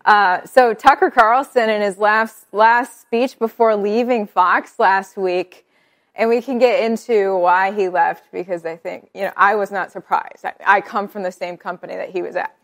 Uh, 0.05 0.45
so 0.45 0.73
Tucker 0.73 1.11
Carlson 1.11 1.69
in 1.69 1.81
his 1.81 1.97
last 1.97 2.45
last 2.53 3.01
speech 3.01 3.37
before 3.37 3.75
leaving 3.75 4.25
Fox 4.25 4.79
last 4.79 5.17
week, 5.17 5.65
and 6.19 6.29
we 6.29 6.41
can 6.41 6.59
get 6.59 6.83
into 6.83 7.35
why 7.37 7.71
he 7.71 7.89
left 7.89 8.31
because 8.31 8.65
I 8.65 8.75
think 8.75 9.09
you 9.15 9.21
know 9.21 9.31
I 9.35 9.55
was 9.55 9.71
not 9.71 9.91
surprised. 9.91 10.45
I, 10.45 10.53
I 10.65 10.81
come 10.81 11.07
from 11.07 11.23
the 11.23 11.31
same 11.31 11.57
company 11.57 11.95
that 11.95 12.09
he 12.09 12.21
was 12.21 12.35
at. 12.35 12.55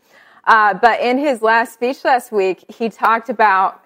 Uh, 0.44 0.74
but 0.74 1.00
in 1.00 1.18
his 1.18 1.42
last 1.42 1.74
speech 1.74 2.04
last 2.04 2.30
week, 2.30 2.64
he 2.68 2.88
talked 2.88 3.28
about 3.28 3.82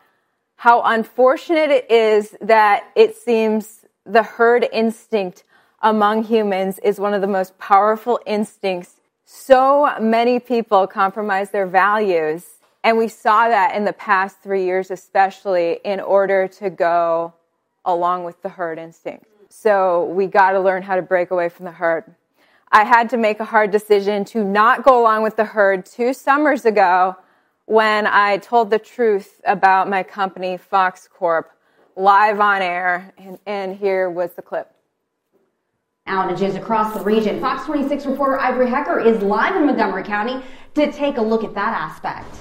how 0.56 0.82
unfortunate 0.82 1.70
it 1.70 1.90
is 1.90 2.36
that 2.42 2.90
it 2.94 3.16
seems 3.16 3.86
the 4.04 4.22
herd 4.22 4.68
instinct 4.70 5.44
among 5.80 6.24
humans 6.24 6.78
is 6.80 7.00
one 7.00 7.14
of 7.14 7.22
the 7.22 7.26
most 7.26 7.56
powerful 7.58 8.20
instincts 8.26 9.00
so 9.32 9.88
many 10.00 10.40
people 10.40 10.88
compromise 10.88 11.50
their 11.50 11.66
values. 11.66 12.44
And 12.82 12.98
we 12.98 13.06
saw 13.06 13.46
that 13.48 13.76
in 13.76 13.84
the 13.84 13.92
past 13.92 14.42
three 14.42 14.64
years, 14.64 14.90
especially 14.90 15.78
in 15.84 16.00
order 16.00 16.48
to 16.58 16.68
go 16.68 17.34
along 17.84 18.24
with 18.24 18.42
the 18.42 18.48
herd 18.48 18.76
instinct. 18.76 19.26
So 19.50 20.04
we 20.06 20.28
got 20.28 20.52
to 20.52 20.60
learn 20.60 20.82
how 20.82 20.96
to 20.96 21.02
break 21.02 21.32
away 21.32 21.48
from 21.48 21.66
the 21.66 21.72
herd. 21.72 22.04
I 22.72 22.84
had 22.84 23.10
to 23.10 23.16
make 23.16 23.40
a 23.40 23.44
hard 23.44 23.72
decision 23.72 24.24
to 24.26 24.44
not 24.44 24.84
go 24.84 25.00
along 25.00 25.24
with 25.24 25.36
the 25.36 25.44
herd 25.44 25.84
two 25.84 26.14
summers 26.14 26.64
ago 26.64 27.16
when 27.66 28.06
I 28.06 28.38
told 28.38 28.70
the 28.70 28.78
truth 28.78 29.40
about 29.44 29.88
my 29.88 30.04
company, 30.04 30.56
Fox 30.56 31.08
Corp, 31.12 31.50
live 31.96 32.38
on 32.38 32.62
air. 32.62 33.12
And, 33.18 33.38
and 33.44 33.76
here 33.76 34.08
was 34.08 34.32
the 34.32 34.42
clip 34.42 34.72
outages 36.06 36.56
across 36.56 36.94
the 36.94 37.00
region. 37.04 37.40
Fox 37.40 37.64
26 37.66 38.06
reporter 38.06 38.38
Ivory 38.38 38.68
Hecker 38.68 38.98
is 38.98 39.22
live 39.22 39.54
in 39.56 39.66
Montgomery 39.66 40.02
County 40.02 40.42
to 40.74 40.90
take 40.90 41.18
a 41.18 41.22
look 41.22 41.44
at 41.44 41.54
that 41.54 41.72
aspect. 41.72 42.34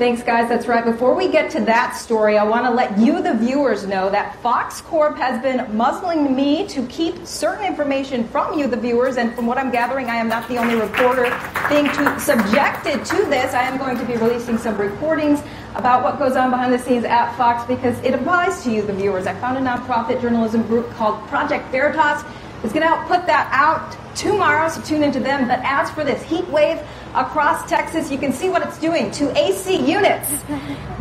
Thanks, 0.00 0.22
guys. 0.22 0.48
That's 0.48 0.66
right. 0.66 0.82
Before 0.82 1.14
we 1.14 1.30
get 1.30 1.50
to 1.50 1.60
that 1.66 1.94
story, 1.94 2.38
I 2.38 2.44
want 2.44 2.64
to 2.64 2.70
let 2.70 2.98
you, 2.98 3.20
the 3.22 3.34
viewers, 3.34 3.86
know 3.86 4.08
that 4.08 4.34
Fox 4.40 4.80
Corp 4.80 5.18
has 5.18 5.42
been 5.42 5.76
muzzling 5.76 6.34
me 6.34 6.66
to 6.68 6.86
keep 6.86 7.26
certain 7.26 7.66
information 7.66 8.26
from 8.28 8.58
you, 8.58 8.66
the 8.66 8.78
viewers. 8.78 9.18
And 9.18 9.34
from 9.34 9.46
what 9.46 9.58
I'm 9.58 9.70
gathering, 9.70 10.06
I 10.06 10.16
am 10.16 10.26
not 10.26 10.48
the 10.48 10.56
only 10.56 10.74
reporter 10.74 11.24
being 11.68 11.84
to, 11.84 12.18
subjected 12.18 13.04
to 13.04 13.16
this. 13.26 13.52
I 13.52 13.64
am 13.64 13.76
going 13.76 13.98
to 13.98 14.04
be 14.06 14.16
releasing 14.16 14.56
some 14.56 14.78
recordings 14.78 15.42
about 15.74 16.02
what 16.02 16.18
goes 16.18 16.34
on 16.34 16.48
behind 16.48 16.72
the 16.72 16.78
scenes 16.78 17.04
at 17.04 17.36
Fox 17.36 17.66
because 17.66 17.98
it 18.02 18.14
applies 18.14 18.64
to 18.64 18.72
you, 18.72 18.80
the 18.80 18.94
viewers. 18.94 19.26
I 19.26 19.34
found 19.34 19.58
a 19.58 19.60
nonprofit 19.60 20.22
journalism 20.22 20.62
group 20.62 20.88
called 20.92 21.20
Project 21.28 21.70
Veritas. 21.70 22.24
It's 22.62 22.72
going 22.74 22.82
to 22.82 22.94
help 22.94 23.08
put 23.08 23.26
that 23.26 23.48
out 23.52 23.96
tomorrow, 24.14 24.68
so 24.68 24.82
tune 24.82 25.02
into 25.02 25.18
them. 25.18 25.48
But 25.48 25.60
as 25.62 25.90
for 25.90 26.04
this 26.04 26.22
heat 26.22 26.46
wave 26.48 26.78
across 27.14 27.68
Texas, 27.68 28.10
you 28.10 28.18
can 28.18 28.32
see 28.32 28.50
what 28.50 28.62
it's 28.62 28.78
doing 28.78 29.10
to 29.12 29.36
AC 29.38 29.76
units. 29.76 30.30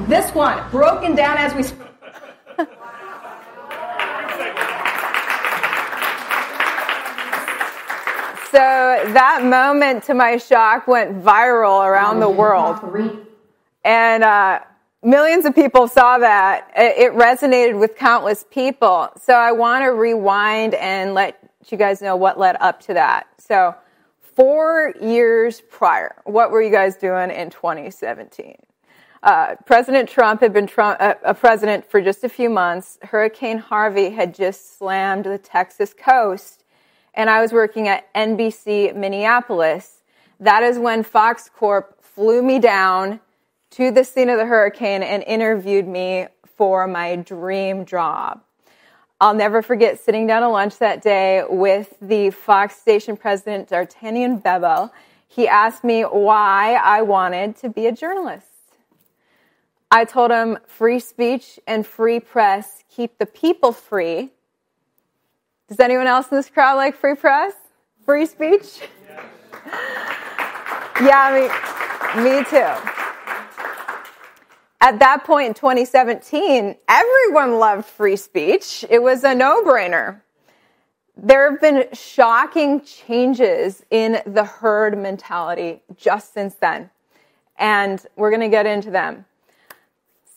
This 0.07 0.33
one 0.33 0.67
broken 0.71 1.13
down 1.13 1.37
as 1.37 1.53
we 1.53 1.61
speak. 1.61 1.85
So 8.51 8.57
that 8.57 9.41
moment, 9.43 10.05
to 10.05 10.15
my 10.15 10.37
shock, 10.37 10.87
went 10.87 11.23
viral 11.23 11.85
around 11.85 12.19
the 12.19 12.29
world. 12.29 12.79
And 13.83 14.23
uh, 14.23 14.61
millions 15.03 15.45
of 15.45 15.53
people 15.53 15.87
saw 15.87 16.17
that. 16.17 16.71
It 16.75 17.13
resonated 17.13 17.79
with 17.79 17.95
countless 17.95 18.45
people. 18.49 19.09
So 19.21 19.33
I 19.33 19.51
want 19.51 19.83
to 19.83 19.89
rewind 19.89 20.73
and 20.73 21.13
let 21.13 21.38
you 21.67 21.77
guys 21.77 22.01
know 22.01 22.15
what 22.15 22.39
led 22.39 22.57
up 22.59 22.79
to 22.81 22.93
that. 22.93 23.27
So, 23.37 23.75
four 24.35 24.93
years 25.01 25.61
prior, 25.61 26.15
what 26.23 26.51
were 26.51 26.61
you 26.61 26.71
guys 26.71 26.95
doing 26.95 27.29
in 27.31 27.49
2017? 27.49 28.55
Uh, 29.21 29.55
president 29.65 30.07
Trump 30.07 30.39
had 30.39 30.53
been 30.53 30.65
Trump, 30.65 30.97
uh, 31.01 31.15
a 31.23 31.33
president 31.33 31.89
for 31.89 32.01
just 32.01 32.23
a 32.23 32.29
few 32.29 32.49
months. 32.49 32.97
Hurricane 33.03 33.57
Harvey 33.57 34.11
had 34.11 34.33
just 34.33 34.77
slammed 34.77 35.25
the 35.25 35.37
Texas 35.37 35.93
coast, 35.93 36.63
and 37.13 37.29
I 37.29 37.41
was 37.41 37.51
working 37.51 37.89
at 37.89 38.11
NBC 38.13 38.95
Minneapolis. 38.95 40.03
That 40.39 40.63
is 40.63 40.79
when 40.79 41.03
Fox 41.03 41.49
Corp 41.53 42.01
flew 42.01 42.41
me 42.41 42.59
down 42.59 43.19
to 43.71 43.91
the 43.91 44.05
scene 44.05 44.29
of 44.29 44.37
the 44.37 44.45
hurricane 44.45 45.03
and 45.03 45.21
interviewed 45.23 45.87
me 45.87 46.27
for 46.55 46.87
my 46.87 47.17
dream 47.17 47.85
job. 47.85 48.41
I'll 49.21 49.33
never 49.33 49.61
forget 49.61 49.99
sitting 49.99 50.27
down 50.27 50.43
to 50.43 50.47
lunch 50.47 50.77
that 50.77 51.01
day 51.01 51.43
with 51.49 51.93
the 52.01 52.29
Fox 52.29 52.77
station 52.77 53.17
president, 53.17 53.67
D'Artagnan 53.67 54.37
Bebel. 54.37 54.93
He 55.27 55.45
asked 55.45 55.83
me 55.83 56.03
why 56.03 56.75
I 56.75 57.01
wanted 57.01 57.57
to 57.57 57.69
be 57.69 57.87
a 57.87 57.91
journalist. 57.91 58.45
I 59.91 60.05
told 60.05 60.31
him 60.31 60.57
free 60.67 60.99
speech 60.99 61.59
and 61.67 61.85
free 61.85 62.21
press 62.21 62.83
keep 62.89 63.17
the 63.17 63.25
people 63.25 63.73
free. 63.73 64.31
Does 65.67 65.79
anyone 65.81 66.07
else 66.07 66.27
in 66.31 66.37
this 66.37 66.49
crowd 66.49 66.75
like 66.75 66.95
free 66.95 67.15
press? 67.15 67.53
Free 68.05 68.25
speech? 68.25 68.81
Yeah, 71.01 71.49
me, 72.13 72.23
me 72.23 72.43
too 72.43 72.98
at 74.81 74.99
that 74.99 75.25
point 75.25 75.47
in 75.47 75.53
2017, 75.53 76.75
everyone 76.87 77.59
loved 77.59 77.85
free 77.85 78.15
speech. 78.15 78.85
It 78.89 79.01
was 79.01 79.23
a 79.23 79.35
no 79.35 79.63
brainer. 79.63 80.21
There 81.17 81.51
have 81.51 81.59
been 81.59 81.89
shocking 81.91 82.81
changes 82.81 83.83
in 83.91 84.21
the 84.25 84.45
herd 84.45 84.97
mentality 84.97 85.81
just 85.97 86.33
since 86.33 86.55
then. 86.55 86.89
And 87.57 88.01
we're 88.15 88.29
going 88.29 88.41
to 88.41 88.47
get 88.47 88.65
into 88.65 88.89
them. 88.89 89.25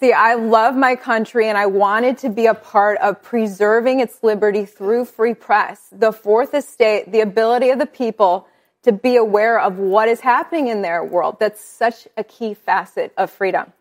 See, 0.00 0.12
I 0.12 0.34
love 0.34 0.75
my 0.75 0.96
country 0.96 1.49
and 1.49 1.56
I 1.56 1.66
wanted 1.66 2.18
to 2.18 2.28
be 2.28 2.46
a 2.46 2.54
part 2.54 2.99
of 2.99 3.22
preserving 3.22 4.00
its 4.00 4.20
liberty 4.25 4.64
through 4.64 5.04
free 5.04 5.34
press, 5.34 5.88
the 5.92 6.11
fourth 6.11 6.54
estate, 6.54 7.12
the 7.12 7.20
ability 7.20 7.70
of 7.70 7.78
the 7.78 7.87
people 7.87 8.49
to 8.82 8.90
be 8.90 9.14
aware 9.14 9.61
of 9.61 9.78
what 9.78 10.08
is 10.08 10.18
happening 10.18 10.66
in 10.66 10.82
their 10.82 11.04
world. 11.04 11.37
That's 11.38 11.64
such 11.64 12.08
a 12.16 12.25
key 12.25 12.54
facet 12.54 13.12
of 13.16 13.30
freedom. 13.30 13.72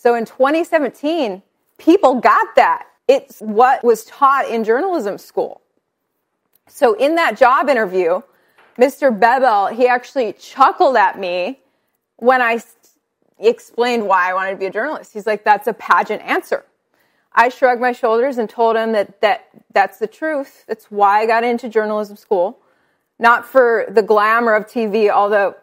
So 0.00 0.14
in 0.14 0.24
2017, 0.24 1.42
people 1.76 2.20
got 2.20 2.54
that. 2.56 2.86
It's 3.06 3.38
what 3.40 3.84
was 3.84 4.06
taught 4.06 4.48
in 4.48 4.64
journalism 4.64 5.18
school. 5.18 5.60
So 6.68 6.94
in 6.94 7.16
that 7.16 7.36
job 7.36 7.68
interview, 7.68 8.22
Mr. 8.78 9.10
Bebel, 9.10 9.66
he 9.66 9.86
actually 9.86 10.32
chuckled 10.32 10.96
at 10.96 11.18
me 11.18 11.60
when 12.16 12.40
I 12.40 12.62
explained 13.38 14.06
why 14.06 14.30
I 14.30 14.32
wanted 14.32 14.52
to 14.52 14.56
be 14.56 14.64
a 14.64 14.70
journalist. 14.70 15.12
He's 15.12 15.26
like, 15.26 15.44
that's 15.44 15.66
a 15.66 15.74
pageant 15.74 16.22
answer. 16.22 16.64
I 17.34 17.50
shrugged 17.50 17.82
my 17.82 17.92
shoulders 17.92 18.38
and 18.38 18.48
told 18.48 18.76
him 18.76 18.92
that, 18.92 19.20
that 19.20 19.50
that's 19.74 19.98
the 19.98 20.06
truth. 20.06 20.64
That's 20.66 20.86
why 20.86 21.20
I 21.20 21.26
got 21.26 21.44
into 21.44 21.68
journalism 21.68 22.16
school. 22.16 22.58
Not 23.18 23.44
for 23.44 23.84
the 23.90 24.02
glamour 24.02 24.54
of 24.54 24.64
TV, 24.64 25.10
although 25.10 25.56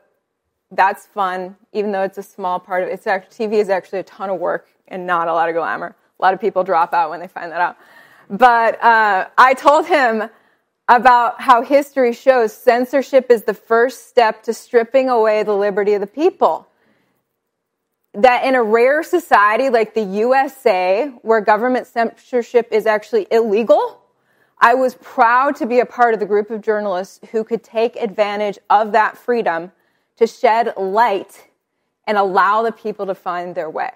that's 0.72 1.06
fun, 1.06 1.56
even 1.74 1.92
though 1.92 2.04
it's 2.04 2.18
a 2.18 2.24
small 2.24 2.60
part 2.60 2.84
of 2.84 2.90
it. 2.90 3.02
TV 3.02 3.54
is 3.54 3.70
actually 3.70 4.00
a 4.00 4.04
ton 4.04 4.30
of 4.30 4.40
work 4.40 4.68
and 4.88 5.08
not 5.08 5.28
a 5.28 5.34
lot 5.34 5.50
of 5.50 5.56
glamour. 5.56 5.96
A 6.20 6.22
lot 6.22 6.34
of 6.34 6.42
people 6.42 6.64
drop 6.64 6.94
out 6.94 7.10
when 7.10 7.20
they 7.20 7.28
find 7.28 7.52
that 7.52 7.62
out. 7.62 7.78
But 8.30 8.82
uh, 8.84 9.28
I 9.38 9.54
told 9.54 9.88
him 9.88 10.30
about 10.90 11.42
how 11.42 11.62
history 11.62 12.14
shows 12.14 12.54
censorship 12.54 13.30
is 13.30 13.44
the 13.44 13.54
first 13.54 14.10
step 14.10 14.44
to 14.44 14.54
stripping 14.54 15.10
away 15.10 15.44
the 15.44 15.54
liberty 15.54 15.94
of 15.94 16.02
the 16.02 16.08
people 16.08 16.68
that 18.18 18.46
in 18.46 18.56
a 18.56 18.64
rare 18.64 19.04
society 19.04 19.70
like 19.70 19.94
the 19.94 20.02
USA, 20.02 21.12
where 21.22 21.40
government 21.40 21.86
censorship 21.86 22.68
is 22.72 22.88
actually 22.88 23.28
illegal, 23.30 24.02
I 24.60 24.74
was 24.74 24.96
proud 24.96 25.56
to 25.58 25.68
be 25.68 25.80
a 25.80 25.86
part 25.86 26.16
of 26.16 26.20
the 26.20 26.26
group 26.26 26.50
of 26.50 26.62
journalists 26.62 27.20
who 27.32 27.44
could 27.44 27.64
take 27.64 27.96
advantage 27.96 28.58
of 28.72 28.94
that 28.94 29.18
freedom 29.18 29.72
to 30.18 30.28
shed 30.28 30.74
light 30.78 31.48
and 32.06 32.18
allow 32.18 32.64
the 32.64 32.72
people 32.72 33.06
to 33.06 33.16
find 33.16 33.56
their 33.56 33.70
way. 33.70 33.92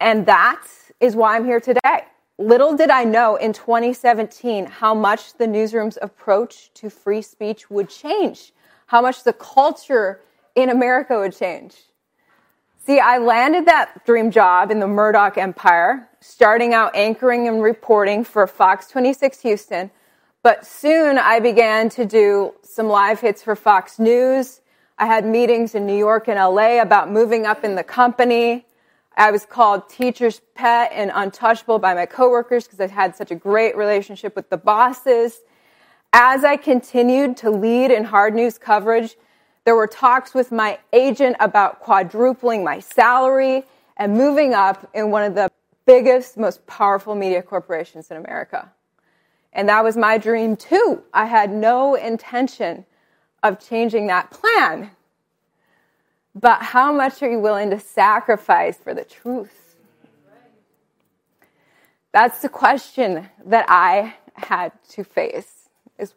And 0.00 0.26
that 0.26 0.66
is 1.00 1.16
why 1.16 1.36
I'm 1.36 1.44
here 1.44 1.60
today. 1.60 2.04
Little 2.38 2.76
did 2.76 2.90
I 2.90 3.04
know 3.04 3.36
in 3.36 3.52
2017 3.52 4.66
how 4.66 4.94
much 4.94 5.34
the 5.34 5.46
newsroom's 5.46 5.98
approach 6.02 6.72
to 6.74 6.90
free 6.90 7.22
speech 7.22 7.70
would 7.70 7.88
change, 7.88 8.52
how 8.86 9.00
much 9.00 9.22
the 9.22 9.32
culture 9.32 10.20
in 10.56 10.68
America 10.68 11.18
would 11.18 11.36
change. 11.36 11.76
See, 12.84 12.98
I 12.98 13.18
landed 13.18 13.66
that 13.66 14.04
dream 14.04 14.30
job 14.30 14.70
in 14.70 14.78
the 14.78 14.86
Murdoch 14.86 15.38
empire, 15.38 16.08
starting 16.20 16.74
out 16.74 16.94
anchoring 16.94 17.48
and 17.48 17.62
reporting 17.62 18.24
for 18.24 18.46
Fox 18.46 18.88
26 18.88 19.40
Houston. 19.40 19.90
But 20.44 20.66
soon 20.66 21.16
I 21.16 21.40
began 21.40 21.88
to 21.88 22.04
do 22.04 22.52
some 22.60 22.86
live 22.86 23.18
hits 23.18 23.42
for 23.42 23.56
Fox 23.56 23.98
News. 23.98 24.60
I 24.98 25.06
had 25.06 25.24
meetings 25.24 25.74
in 25.74 25.86
New 25.86 25.96
York 25.96 26.28
and 26.28 26.38
LA 26.38 26.82
about 26.82 27.10
moving 27.10 27.46
up 27.46 27.64
in 27.64 27.76
the 27.76 27.82
company. 27.82 28.66
I 29.16 29.30
was 29.30 29.46
called 29.46 29.88
teacher's 29.88 30.42
pet 30.54 30.90
and 30.92 31.10
untouchable 31.14 31.78
by 31.78 31.94
my 31.94 32.04
coworkers 32.04 32.64
because 32.64 32.78
I 32.78 32.88
had 32.88 33.16
such 33.16 33.30
a 33.30 33.34
great 33.34 33.74
relationship 33.74 34.36
with 34.36 34.50
the 34.50 34.58
bosses. 34.58 35.40
As 36.12 36.44
I 36.44 36.58
continued 36.58 37.38
to 37.38 37.50
lead 37.50 37.90
in 37.90 38.04
hard 38.04 38.34
news 38.34 38.58
coverage, 38.58 39.16
there 39.64 39.74
were 39.74 39.86
talks 39.86 40.34
with 40.34 40.52
my 40.52 40.78
agent 40.92 41.36
about 41.40 41.80
quadrupling 41.80 42.62
my 42.62 42.80
salary 42.80 43.62
and 43.96 44.12
moving 44.12 44.52
up 44.52 44.90
in 44.92 45.10
one 45.10 45.24
of 45.24 45.34
the 45.34 45.50
biggest, 45.86 46.36
most 46.36 46.66
powerful 46.66 47.14
media 47.14 47.40
corporations 47.40 48.10
in 48.10 48.18
America. 48.18 48.70
And 49.54 49.68
that 49.68 49.84
was 49.84 49.96
my 49.96 50.18
dream 50.18 50.56
too. 50.56 51.02
I 51.12 51.26
had 51.26 51.50
no 51.50 51.94
intention 51.94 52.84
of 53.42 53.60
changing 53.60 54.08
that 54.08 54.30
plan. 54.30 54.90
But 56.34 56.60
how 56.62 56.92
much 56.92 57.22
are 57.22 57.30
you 57.30 57.38
willing 57.38 57.70
to 57.70 57.78
sacrifice 57.78 58.76
for 58.76 58.92
the 58.92 59.04
truth? 59.04 59.76
That's 62.12 62.42
the 62.42 62.48
question 62.48 63.28
that 63.46 63.66
I 63.68 64.16
had 64.34 64.72
to 64.90 65.04
face, 65.04 65.68
is 65.98 66.14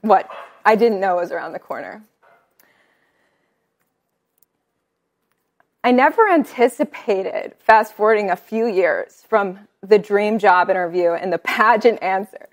what 0.00 0.28
I 0.64 0.76
didn't 0.76 1.00
know 1.00 1.16
was 1.16 1.30
around 1.30 1.52
the 1.52 1.58
corner. 1.58 2.02
I 5.82 5.92
never 5.92 6.28
anticipated, 6.28 7.54
fast 7.58 7.94
forwarding 7.94 8.30
a 8.30 8.36
few 8.36 8.66
years 8.66 9.24
from 9.28 9.60
the 9.82 9.98
dream 9.98 10.38
job 10.38 10.68
interview 10.68 11.12
and 11.12 11.32
the 11.32 11.38
pageant 11.38 12.02
answer, 12.02 12.48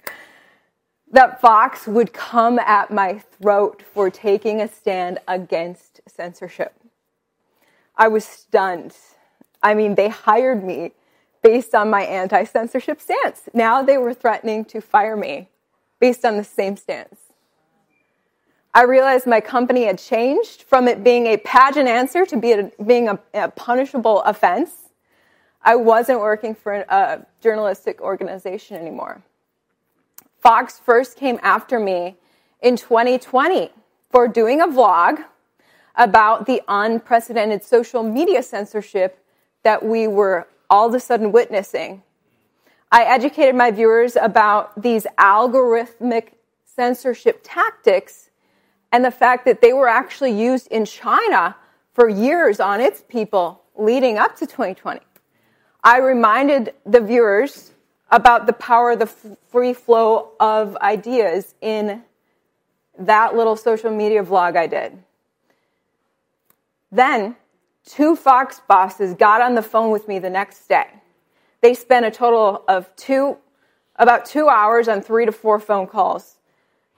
that 1.11 1.41
Fox 1.41 1.87
would 1.87 2.13
come 2.13 2.57
at 2.59 2.89
my 2.89 3.19
throat 3.19 3.81
for 3.81 4.09
taking 4.09 4.61
a 4.61 4.67
stand 4.67 5.19
against 5.27 5.99
censorship. 6.07 6.73
I 7.97 8.07
was 8.07 8.23
stunned. 8.23 8.95
I 9.61 9.73
mean, 9.73 9.95
they 9.95 10.09
hired 10.09 10.63
me 10.63 10.91
based 11.41 11.75
on 11.75 11.89
my 11.89 12.03
anti 12.03 12.43
censorship 12.45 13.01
stance. 13.01 13.49
Now 13.53 13.81
they 13.81 13.97
were 13.97 14.13
threatening 14.13 14.63
to 14.65 14.81
fire 14.81 15.17
me 15.17 15.49
based 15.99 16.23
on 16.23 16.37
the 16.37 16.43
same 16.43 16.77
stance. 16.77 17.26
I 18.77 18.83
realized 18.83 19.25
my 19.25 19.41
company 19.41 19.85
had 19.85 19.97
changed 19.97 20.61
from 20.61 20.87
it 20.87 21.03
being 21.03 21.25
a 21.25 21.37
pageant 21.37 21.89
answer 21.89 22.27
to 22.27 22.37
be 22.37 22.51
a, 22.51 22.71
being 22.85 23.09
a, 23.09 23.17
a, 23.33 23.49
punishable 23.49 24.21
offense. 24.21 24.69
I 25.63 25.75
wasn't 25.75 26.19
working 26.19 26.53
for 26.53 26.85
a 26.87 27.25
journalistic 27.41 27.99
organization 27.99 28.77
anymore. 28.77 29.23
Fox 30.37 30.77
first 30.77 31.17
came 31.17 31.39
after 31.41 31.79
me 31.79 32.17
in 32.61 32.75
2020 32.77 33.71
for 34.11 34.27
doing 34.27 34.61
a 34.61 34.67
vlog 34.67 35.25
about 35.95 36.45
the 36.45 36.61
unprecedented 36.67 37.63
social 37.63 38.03
media 38.03 38.43
censorship 38.43 39.25
that 39.63 39.83
we 39.83 40.07
were 40.07 40.47
all 40.69 40.87
of 40.87 40.93
a 40.93 40.99
sudden 40.99 41.31
witnessing. 41.31 42.03
I 42.91 43.05
educated 43.05 43.55
my 43.55 43.71
viewers 43.71 44.15
about 44.15 44.79
these 44.79 45.07
algorithmic 45.17 46.33
censorship 46.63 47.39
tactics 47.41 48.26
and 48.97 49.05
the 49.05 49.12
fact 49.12 49.45
that 49.45 49.62
they 49.62 49.73
were 49.73 49.88
actually 49.88 50.31
used 50.31 50.65
in 50.71 50.83
China 50.83 51.55
for 51.93 52.10
years 52.10 52.60
on 52.60 52.81
its 52.81 53.03
people 53.07 53.62
leading 53.75 54.17
up 54.17 54.36
to 54.38 54.47
2020. 54.47 54.99
I 55.83 55.99
reminded 55.99 56.73
the 56.83 56.99
viewers 56.99 57.73
about 58.10 58.47
the 58.47 58.53
power 58.53 58.93
of 58.93 58.97
the 58.97 59.05
free 59.05 59.73
flow 59.75 60.31
of 60.39 60.75
ideas 60.77 61.53
in 61.62 62.01
that 62.97 63.36
little 63.36 63.55
social 63.55 63.91
media 63.91 64.23
vlog 64.23 64.57
I 64.57 64.65
did. 64.65 64.97
Then, 66.91 67.36
two 67.86 68.15
Fox 68.15 68.62
bosses 68.67 69.13
got 69.13 69.41
on 69.41 69.53
the 69.53 69.62
phone 69.62 69.91
with 69.91 70.07
me 70.07 70.17
the 70.17 70.31
next 70.31 70.67
day. 70.67 70.88
They 71.62 71.75
spent 71.75 72.03
a 72.03 72.10
total 72.10 72.63
of 72.67 72.89
two, 72.95 73.38
about 73.97 74.25
two 74.25 74.49
hours 74.49 74.88
on 74.88 75.03
three 75.03 75.27
to 75.27 75.31
four 75.31 75.60
phone 75.60 75.86
calls 75.86 76.37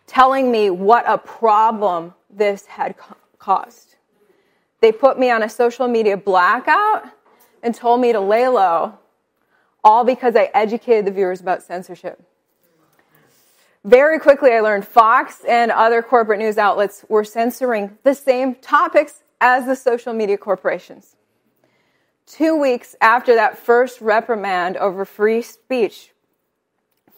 telling 0.09 0.51
me 0.51 0.71
what 0.71 1.05
a 1.07 1.19
problem 1.19 2.15
this 2.31 2.65
had 2.65 2.95
caused. 3.37 3.95
They 4.81 4.91
put 4.91 5.19
me 5.19 5.29
on 5.29 5.43
a 5.43 5.49
social 5.49 5.87
media 5.87 6.17
blackout 6.17 7.05
and 7.61 7.75
told 7.75 8.01
me 8.01 8.11
to 8.11 8.19
lay 8.19 8.47
low, 8.47 8.97
all 9.83 10.03
because 10.03 10.35
I 10.35 10.49
educated 10.53 11.05
the 11.05 11.11
viewers 11.11 11.41
about 11.41 11.61
censorship. 11.61 12.21
Very 13.85 14.19
quickly, 14.19 14.51
I 14.51 14.61
learned 14.61 14.85
Fox 14.85 15.43
and 15.47 15.71
other 15.71 16.01
corporate 16.01 16.39
news 16.39 16.57
outlets 16.57 17.05
were 17.07 17.23
censoring 17.23 17.97
the 18.03 18.15
same 18.15 18.55
topics 18.55 19.21
as 19.39 19.67
the 19.67 19.75
social 19.75 20.13
media 20.13 20.37
corporations. 20.37 21.15
Two 22.25 22.55
weeks 22.55 22.95
after 22.99 23.35
that 23.35 23.57
first 23.57 24.01
reprimand 24.01 24.75
over 24.77 25.05
free 25.05 25.41
speech, 25.41 26.11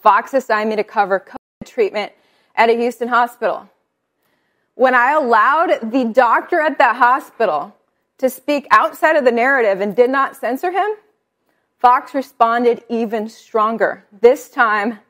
Fox 0.02 0.34
assigned 0.34 0.68
me 0.68 0.76
to 0.76 0.84
cover 0.84 1.20
COVID 1.20 1.66
treatment 1.66 2.12
at 2.54 2.70
a 2.70 2.74
Houston 2.74 3.08
hospital. 3.08 3.68
When 4.74 4.94
I 4.94 5.12
allowed 5.12 5.90
the 5.90 6.04
doctor 6.04 6.60
at 6.60 6.78
that 6.78 6.96
hospital 6.96 7.76
to 8.18 8.30
speak 8.30 8.66
outside 8.70 9.16
of 9.16 9.24
the 9.24 9.32
narrative 9.32 9.80
and 9.80 9.94
did 9.94 10.10
not 10.10 10.36
censor 10.36 10.70
him, 10.70 10.90
Fox 11.78 12.14
responded 12.14 12.84
even 12.88 13.28
stronger. 13.28 14.04
This 14.20 14.48
time, 14.48 15.00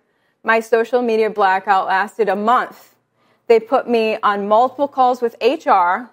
my 0.42 0.61
social 0.61 1.02
media 1.02 1.31
blackout 1.31 1.87
lasted 1.87 2.28
a 2.28 2.37
month. 2.37 2.94
They 3.46 3.61
put 3.61 3.88
me 3.88 4.16
on 4.22 4.48
multiple 4.48 4.88
calls 4.88 5.20
with 5.20 5.37
HR. 5.42 6.11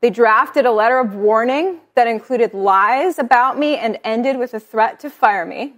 They 0.00 0.10
drafted 0.10 0.64
a 0.66 0.72
letter 0.72 0.98
of 0.98 1.14
warning 1.14 1.80
that 1.94 2.06
included 2.06 2.54
lies 2.54 3.18
about 3.18 3.58
me 3.58 3.76
and 3.76 3.98
ended 4.02 4.38
with 4.38 4.54
a 4.54 4.60
threat 4.60 4.98
to 5.00 5.10
fire 5.10 5.44
me 5.44 5.74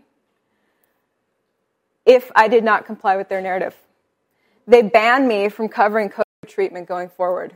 if 2.06 2.30
I 2.34 2.48
did 2.48 2.64
not 2.64 2.86
comply 2.86 3.16
with 3.16 3.28
their 3.28 3.40
narrative 3.40 3.74
they 4.68 4.82
banned 4.82 5.26
me 5.26 5.48
from 5.48 5.68
covering 5.68 6.10
COVID 6.10 6.24
treatment 6.46 6.86
going 6.86 7.08
forward. 7.08 7.54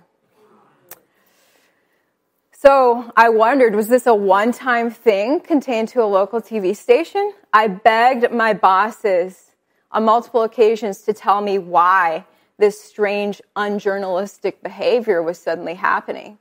So 2.53 3.13
I 3.17 3.29
wondered, 3.29 3.75
was 3.75 3.89
this 3.89 4.07
a 4.07 4.15
one 4.15 4.53
time 4.53 4.91
thing 4.91 5.41
contained 5.41 5.89
to 5.89 6.03
a 6.03 6.07
local 6.07 6.41
TV 6.41 6.75
station? 6.75 7.33
I 7.53 7.69
begged 7.69 8.33
my 8.33 8.55
bosses 8.55 9.51
on 9.91 10.05
multiple 10.05 10.43
occasions 10.43 11.03
to 11.03 11.13
tell 11.13 11.43
me 11.43 11.59
why 11.59 12.25
this 12.59 12.81
strange, 12.81 13.43
unjournalistic 13.57 14.63
behavior 14.63 15.23
was 15.23 15.39
suddenly 15.39 15.75
happening. 15.75 16.39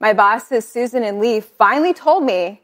My 0.00 0.12
bosses, 0.12 0.68
Susan 0.68 1.02
and 1.02 1.18
Lee, 1.20 1.40
finally 1.40 1.94
told 1.94 2.24
me 2.24 2.60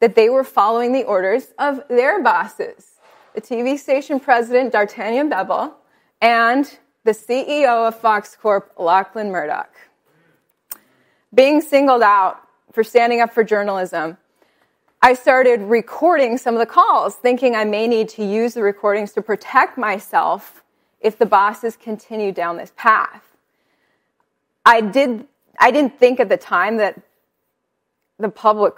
that 0.00 0.14
they 0.14 0.28
were 0.28 0.44
following 0.44 0.92
the 0.92 1.04
orders 1.04 1.52
of 1.58 1.80
their 1.88 2.22
bosses, 2.22 2.92
the 3.34 3.40
TV 3.40 3.78
station 3.78 4.20
president, 4.20 4.72
D'Artagnan 4.72 5.28
Bebel, 5.28 5.74
and 6.20 6.78
the 7.04 7.12
CEO 7.12 7.88
of 7.88 7.98
Fox 7.98 8.36
Corp, 8.36 8.72
Lachlan 8.78 9.30
Murdoch. 9.30 9.74
Being 11.34 11.60
singled 11.60 12.02
out 12.02 12.40
for 12.72 12.82
standing 12.82 13.20
up 13.20 13.32
for 13.32 13.44
journalism, 13.44 14.16
I 15.00 15.14
started 15.14 15.60
recording 15.60 16.38
some 16.38 16.54
of 16.54 16.60
the 16.60 16.66
calls, 16.66 17.14
thinking 17.14 17.54
I 17.54 17.64
may 17.64 17.86
need 17.86 18.08
to 18.10 18.24
use 18.24 18.54
the 18.54 18.62
recordings 18.62 19.12
to 19.12 19.22
protect 19.22 19.78
myself 19.78 20.64
if 21.00 21.18
the 21.18 21.26
bosses 21.26 21.76
continue 21.76 22.32
down 22.32 22.56
this 22.56 22.72
path. 22.76 23.22
I 24.64 24.80
did 24.80 25.26
I 25.60 25.70
didn't 25.70 25.98
think 25.98 26.20
at 26.20 26.28
the 26.28 26.36
time 26.36 26.76
that 26.76 27.00
the 28.18 28.28
public 28.28 28.74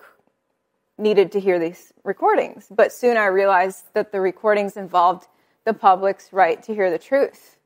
needed 0.98 1.32
to 1.32 1.40
hear 1.40 1.58
these 1.58 1.92
recordings, 2.04 2.66
but 2.70 2.92
soon 2.92 3.16
I 3.16 3.26
realized 3.26 3.84
that 3.94 4.12
the 4.12 4.20
recordings 4.20 4.76
involved 4.76 5.26
the 5.64 5.74
public's 5.74 6.32
right 6.32 6.62
to 6.62 6.74
hear 6.74 6.90
the 6.90 6.98
truth. 6.98 7.56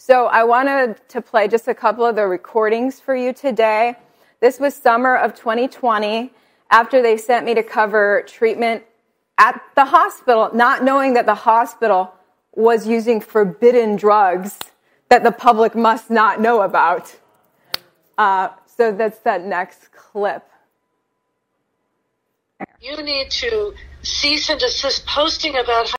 So 0.00 0.26
I 0.26 0.44
wanted 0.44 0.96
to 1.08 1.20
play 1.20 1.48
just 1.48 1.66
a 1.66 1.74
couple 1.74 2.06
of 2.06 2.14
the 2.14 2.24
recordings 2.24 3.00
for 3.00 3.16
you 3.16 3.32
today. 3.32 3.96
This 4.38 4.60
was 4.60 4.72
summer 4.74 5.16
of 5.16 5.34
2020 5.34 6.32
after 6.70 7.02
they 7.02 7.16
sent 7.16 7.44
me 7.44 7.54
to 7.54 7.64
cover 7.64 8.22
treatment 8.24 8.84
at 9.38 9.60
the 9.74 9.84
hospital, 9.84 10.50
not 10.54 10.84
knowing 10.84 11.14
that 11.14 11.26
the 11.26 11.34
hospital 11.34 12.14
was 12.54 12.86
using 12.86 13.20
forbidden 13.20 13.96
drugs 13.96 14.60
that 15.08 15.24
the 15.24 15.32
public 15.32 15.74
must 15.74 16.10
not 16.10 16.40
know 16.40 16.62
about. 16.62 17.16
Uh, 18.16 18.50
so 18.66 18.92
that's 18.92 19.18
that 19.20 19.44
next 19.44 19.90
clip. 19.90 20.48
You 22.80 23.02
need 23.02 23.32
to 23.32 23.74
cease 24.02 24.48
and 24.48 24.60
desist 24.60 25.06
posting 25.06 25.56
about 25.56 25.97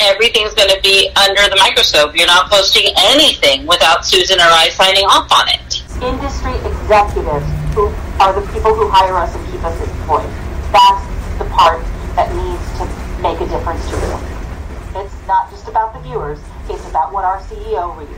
Everything's 0.00 0.54
going 0.54 0.70
to 0.70 0.80
be 0.80 1.10
under 1.14 1.42
the 1.48 1.56
microscope. 1.56 2.16
You're 2.16 2.26
not 2.26 2.50
posting 2.50 2.88
anything 2.96 3.66
without 3.66 4.06
Susan 4.06 4.40
or 4.40 4.48
I 4.48 4.70
signing 4.70 5.04
off 5.04 5.30
on 5.30 5.48
it. 5.48 5.84
Industry 6.00 6.56
executives 6.64 7.44
who 7.74 7.92
are 8.16 8.32
the 8.32 8.40
people 8.52 8.74
who 8.74 8.88
hire 8.88 9.14
us 9.16 9.34
and 9.36 9.44
keep 9.52 9.62
us 9.62 9.76
employed. 9.76 10.24
That's 10.72 11.04
the 11.36 11.44
part 11.52 11.84
that 12.16 12.32
needs 12.32 12.64
to 12.80 12.88
make 13.20 13.40
a 13.40 13.46
difference 13.52 13.84
to 13.90 13.96
you. 14.00 15.04
It's 15.04 15.14
not 15.26 15.50
just 15.50 15.68
about 15.68 15.92
the 15.92 16.00
viewers. 16.00 16.40
It's 16.70 16.88
about 16.88 17.12
what 17.12 17.24
our 17.24 17.40
CEO 17.40 17.96
reads. 17.98 18.10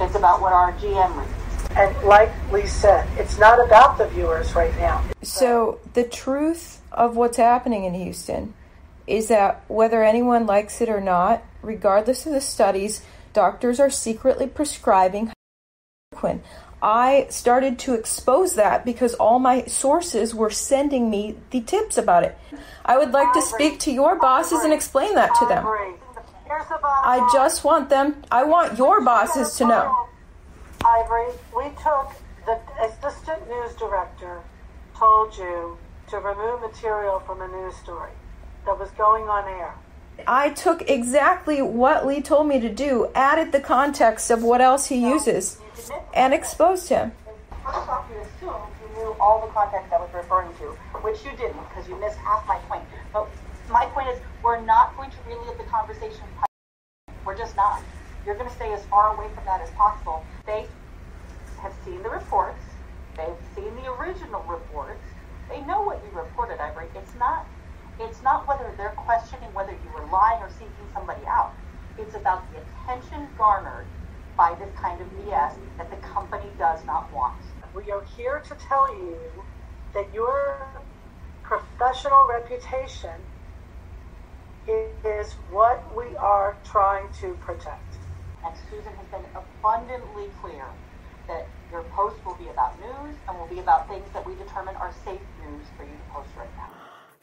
It's 0.00 0.14
about 0.14 0.42
what 0.42 0.52
our 0.52 0.72
GM 0.74 1.16
reads. 1.16 1.40
And 1.76 1.96
like 2.06 2.30
Lee 2.52 2.66
said, 2.66 3.08
it's 3.16 3.38
not 3.38 3.64
about 3.64 3.96
the 3.96 4.06
viewers 4.08 4.54
right 4.54 4.76
now. 4.76 5.02
So, 5.22 5.80
the 5.94 6.04
truth 6.04 6.82
of 6.92 7.16
what's 7.16 7.36
happening 7.36 7.84
in 7.84 7.94
Houston 7.94 8.54
is 9.06 9.28
that 9.28 9.64
whether 9.68 10.02
anyone 10.02 10.46
likes 10.46 10.80
it 10.80 10.88
or 10.88 11.00
not, 11.00 11.42
regardless 11.62 12.26
of 12.26 12.32
the 12.32 12.40
studies, 12.40 13.02
doctors 13.32 13.80
are 13.80 13.90
secretly 13.90 14.46
prescribing 14.46 15.32
hydroxychloroquine. 16.14 16.40
I 16.82 17.26
started 17.28 17.78
to 17.80 17.94
expose 17.94 18.54
that 18.54 18.86
because 18.86 19.14
all 19.14 19.38
my 19.38 19.64
sources 19.66 20.34
were 20.34 20.50
sending 20.50 21.10
me 21.10 21.36
the 21.50 21.60
tips 21.60 21.98
about 21.98 22.22
it. 22.22 22.38
I 22.84 22.96
would 22.96 23.10
like 23.12 23.32
to 23.34 23.42
speak 23.42 23.80
to 23.80 23.92
your 23.92 24.16
bosses 24.16 24.64
and 24.64 24.72
explain 24.72 25.14
that 25.14 25.34
to 25.38 25.46
them. 25.46 25.66
I 25.66 27.28
just 27.32 27.64
want 27.64 27.90
them, 27.90 28.22
I 28.30 28.44
want 28.44 28.78
your 28.78 29.02
bosses 29.02 29.56
to 29.56 29.66
know. 29.66 30.08
Ivory, 30.82 31.32
we 31.54 31.64
took 31.82 32.12
the 32.46 32.58
assistant 32.82 33.46
news 33.48 33.74
director 33.76 34.40
told 34.96 35.36
you 35.36 35.76
to 36.08 36.16
remove 36.18 36.62
material 36.62 37.20
from 37.20 37.42
a 37.42 37.48
news 37.48 37.76
story 37.76 38.10
that 38.66 38.78
was 38.78 38.90
going 38.92 39.24
on 39.24 39.48
air. 39.48 39.74
I 40.26 40.50
took 40.50 40.88
exactly 40.88 41.62
what 41.62 42.06
Lee 42.06 42.20
told 42.20 42.46
me 42.46 42.60
to 42.60 42.68
do, 42.68 43.10
added 43.14 43.52
the 43.52 43.60
context 43.60 44.30
of 44.30 44.42
what 44.42 44.60
else 44.60 44.86
he 44.86 44.96
uses, 44.96 45.58
and 46.14 46.34
exposed 46.34 46.88
him. 46.88 47.12
First 47.64 47.88
off, 47.88 48.06
you 48.10 48.20
assumed 48.20 48.68
you 48.82 48.98
knew 48.98 49.16
all 49.20 49.46
the 49.46 49.52
context 49.52 49.92
I 49.92 49.98
was 49.98 50.10
referring 50.12 50.52
to, 50.58 50.76
which 51.00 51.24
you 51.24 51.30
didn't 51.36 51.60
because 51.68 51.88
you 51.88 51.96
missed 52.00 52.18
half 52.18 52.46
my 52.46 52.58
point. 52.68 52.84
But 53.12 53.28
my 53.70 53.86
point 53.86 54.08
is, 54.08 54.18
we're 54.42 54.60
not 54.60 54.96
going 54.96 55.10
to 55.10 55.16
relive 55.26 55.56
the 55.56 55.64
conversation. 55.64 56.24
We're 57.24 57.36
just 57.36 57.56
not. 57.56 57.82
You're 58.26 58.34
going 58.34 58.48
to 58.48 58.54
stay 58.54 58.72
as 58.72 58.84
far 58.86 59.14
away 59.14 59.32
from 59.34 59.44
that 59.44 59.60
as 59.60 59.70
possible. 59.70 60.24
They 60.46 60.66
have 61.60 61.72
seen 61.84 62.02
the 62.02 62.10
reports. 62.10 62.62
They've 63.16 63.26
seen 63.54 63.74
the 63.76 63.90
original 63.92 64.42
reports. 64.42 65.00
They 65.48 65.60
know 65.62 65.82
what 65.82 66.00
you 66.04 66.18
reported, 66.18 66.60
Ivory. 66.60 66.86
It's 66.94 67.14
not. 67.18 67.46
It's 68.00 68.22
not 68.22 68.48
whether 68.48 68.72
they're 68.76 68.96
questioning 68.96 69.52
whether 69.52 69.72
you 69.72 69.90
were 69.92 70.08
lying 70.08 70.40
or 70.40 70.48
seeking 70.48 70.88
somebody 70.94 71.20
out. 71.28 71.52
It's 71.98 72.14
about 72.14 72.48
the 72.50 72.64
attention 72.64 73.28
garnered 73.36 73.88
by 74.38 74.54
this 74.58 74.72
kind 74.80 75.02
of 75.02 75.08
BS 75.08 75.52
that 75.76 75.90
the 75.90 76.00
company 76.00 76.48
does 76.58 76.80
not 76.86 77.12
want. 77.12 77.44
We 77.74 77.92
are 77.92 78.02
here 78.16 78.40
to 78.40 78.56
tell 78.68 78.88
you 78.96 79.44
that 79.92 80.08
your 80.14 80.82
professional 81.44 82.26
reputation 82.28 83.20
is 85.04 85.34
what 85.50 85.84
we 85.94 86.16
are 86.16 86.56
trying 86.64 87.08
to 87.20 87.34
protect. 87.36 88.00
And 88.46 88.56
Susan 88.70 88.92
has 88.96 89.06
been 89.12 89.28
abundantly 89.36 90.32
clear 90.40 90.72
that 91.28 91.50
your 91.70 91.84
post 91.92 92.24
will 92.24 92.38
be 92.38 92.48
about 92.48 92.80
news 92.80 93.16
and 93.28 93.38
will 93.38 93.48
be 93.48 93.60
about 93.60 93.88
things 93.88 94.08
that 94.14 94.24
we 94.26 94.34
determine 94.36 94.74
are 94.80 94.92
safe 95.04 95.20
news 95.44 95.68
for 95.76 95.84
you 95.84 95.98
to 95.98 96.04
post 96.08 96.30
right 96.36 96.52
now. 96.56 96.79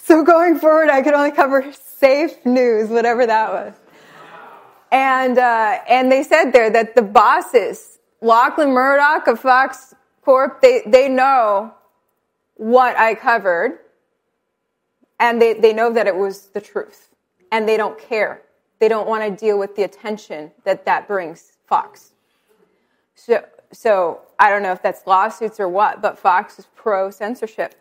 So 0.08 0.24
going 0.24 0.58
forward, 0.58 0.90
I 0.90 1.02
could 1.02 1.14
only 1.14 1.32
cover 1.32 1.70
safe 1.74 2.46
news, 2.46 2.88
whatever 2.88 3.26
that 3.26 3.52
was. 3.52 3.74
And 4.90 5.38
uh, 5.38 5.80
and 5.90 6.10
they 6.10 6.24
said 6.24 6.52
there 6.52 6.70
that 6.70 6.96
the 6.96 7.02
bosses, 7.02 8.00
Lachlan 8.22 8.70
Murdoch 8.70 9.28
of 9.28 9.42
Fox 9.42 9.94
Corp, 10.22 10.62
they 10.62 10.82
they 10.88 11.10
know 11.10 11.74
what 12.56 12.98
I 12.98 13.16
covered, 13.16 13.80
and 15.20 15.42
they 15.42 15.56
they 15.56 15.74
know 15.74 15.92
that 15.92 16.08
it 16.08 16.16
was 16.16 16.46
the 16.54 16.62
truth, 16.62 17.10
and 17.52 17.68
they 17.68 17.76
don't 17.76 18.00
care. 18.00 18.44
They 18.80 18.88
don't 18.88 19.10
want 19.10 19.24
to 19.26 19.46
deal 19.46 19.60
with 19.60 19.76
the 19.76 19.84
attention 19.84 20.52
that 20.64 20.86
that 20.86 21.10
brings 21.10 21.58
Fox. 21.66 22.14
So 23.16 23.44
so 23.74 24.22
I 24.40 24.50
don't 24.52 24.64
know 24.64 24.72
if 24.72 24.82
that's 24.82 25.06
lawsuits 25.06 25.60
or 25.60 25.68
what, 25.68 26.02
but 26.02 26.18
Fox 26.18 26.60
is 26.60 26.68
pro 26.78 27.12
censorship. 27.12 27.76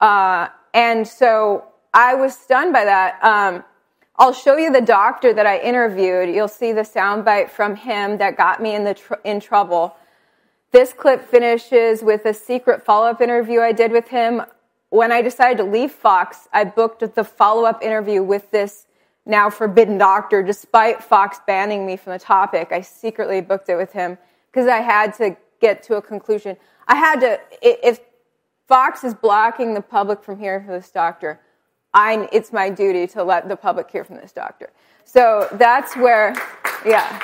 Uh, 0.00 0.48
and 0.76 1.08
so 1.08 1.64
I 1.94 2.14
was 2.14 2.36
stunned 2.36 2.74
by 2.74 2.84
that. 2.84 3.18
Um, 3.24 3.64
I'll 4.18 4.34
show 4.34 4.58
you 4.58 4.70
the 4.70 4.82
doctor 4.82 5.32
that 5.32 5.46
I 5.46 5.58
interviewed. 5.58 6.34
You'll 6.34 6.48
see 6.48 6.72
the 6.72 6.82
soundbite 6.82 7.48
from 7.48 7.76
him 7.76 8.18
that 8.18 8.36
got 8.36 8.60
me 8.60 8.74
in 8.74 8.84
the 8.84 8.92
tr- 8.92 9.14
in 9.24 9.40
trouble. 9.40 9.96
This 10.72 10.92
clip 10.92 11.26
finishes 11.26 12.02
with 12.02 12.26
a 12.26 12.34
secret 12.34 12.84
follow-up 12.84 13.22
interview 13.22 13.60
I 13.60 13.72
did 13.72 13.90
with 13.90 14.08
him. 14.08 14.42
When 14.90 15.12
I 15.12 15.22
decided 15.22 15.56
to 15.58 15.64
leave 15.64 15.92
Fox, 15.92 16.46
I 16.52 16.64
booked 16.64 17.14
the 17.14 17.24
follow-up 17.24 17.82
interview 17.82 18.22
with 18.22 18.50
this 18.50 18.86
now 19.24 19.48
forbidden 19.48 19.96
doctor, 19.96 20.42
despite 20.42 21.02
Fox 21.02 21.38
banning 21.46 21.86
me 21.86 21.96
from 21.96 22.12
the 22.12 22.18
topic. 22.18 22.68
I 22.70 22.82
secretly 22.82 23.40
booked 23.40 23.70
it 23.70 23.76
with 23.76 23.92
him 23.92 24.18
because 24.52 24.68
I 24.68 24.80
had 24.80 25.14
to 25.14 25.36
get 25.58 25.82
to 25.84 25.96
a 25.96 26.02
conclusion. 26.02 26.58
I 26.86 26.96
had 26.96 27.20
to, 27.20 27.40
if 27.62 28.00
Fox 28.66 29.04
is 29.04 29.14
blocking 29.14 29.74
the 29.74 29.80
public 29.80 30.22
from 30.22 30.38
hearing 30.38 30.64
from 30.64 30.74
this 30.74 30.90
doctor, 30.90 31.40
I, 31.94 32.28
it's 32.32 32.52
my 32.52 32.68
duty 32.68 33.06
to 33.08 33.22
let 33.22 33.48
the 33.48 33.56
public 33.56 33.90
hear 33.90 34.04
from 34.04 34.16
this 34.16 34.32
doctor. 34.32 34.70
So 35.04 35.48
that's 35.52 35.96
where, 35.96 36.34
yeah. 36.84 37.20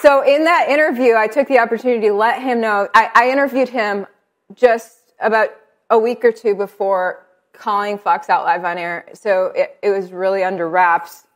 So 0.00 0.22
in 0.22 0.44
that 0.44 0.66
interview, 0.68 1.14
I 1.14 1.28
took 1.28 1.48
the 1.48 1.58
opportunity 1.58 2.08
to 2.08 2.14
let 2.14 2.42
him 2.42 2.60
know. 2.60 2.88
I, 2.94 3.10
I 3.14 3.30
interviewed 3.30 3.68
him 3.68 4.06
just 4.54 5.12
about 5.20 5.50
a 5.90 5.98
week 5.98 6.24
or 6.24 6.32
two 6.32 6.54
before 6.54 7.26
calling 7.52 7.96
Fox 7.96 8.28
out 8.28 8.44
live 8.44 8.64
on 8.64 8.76
air. 8.76 9.06
So 9.14 9.46
it, 9.54 9.78
it 9.82 9.90
was 9.90 10.12
really 10.12 10.42
under 10.42 10.68
wraps. 10.68 11.26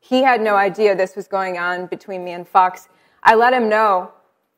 He 0.00 0.22
had 0.22 0.40
no 0.40 0.56
idea 0.56 0.94
this 0.94 1.16
was 1.16 1.26
going 1.26 1.58
on 1.58 1.86
between 1.86 2.22
me 2.22 2.32
and 2.32 2.46
Fox. 2.46 2.88
I 3.22 3.34
let 3.34 3.52
him 3.52 3.68
know 3.68 4.12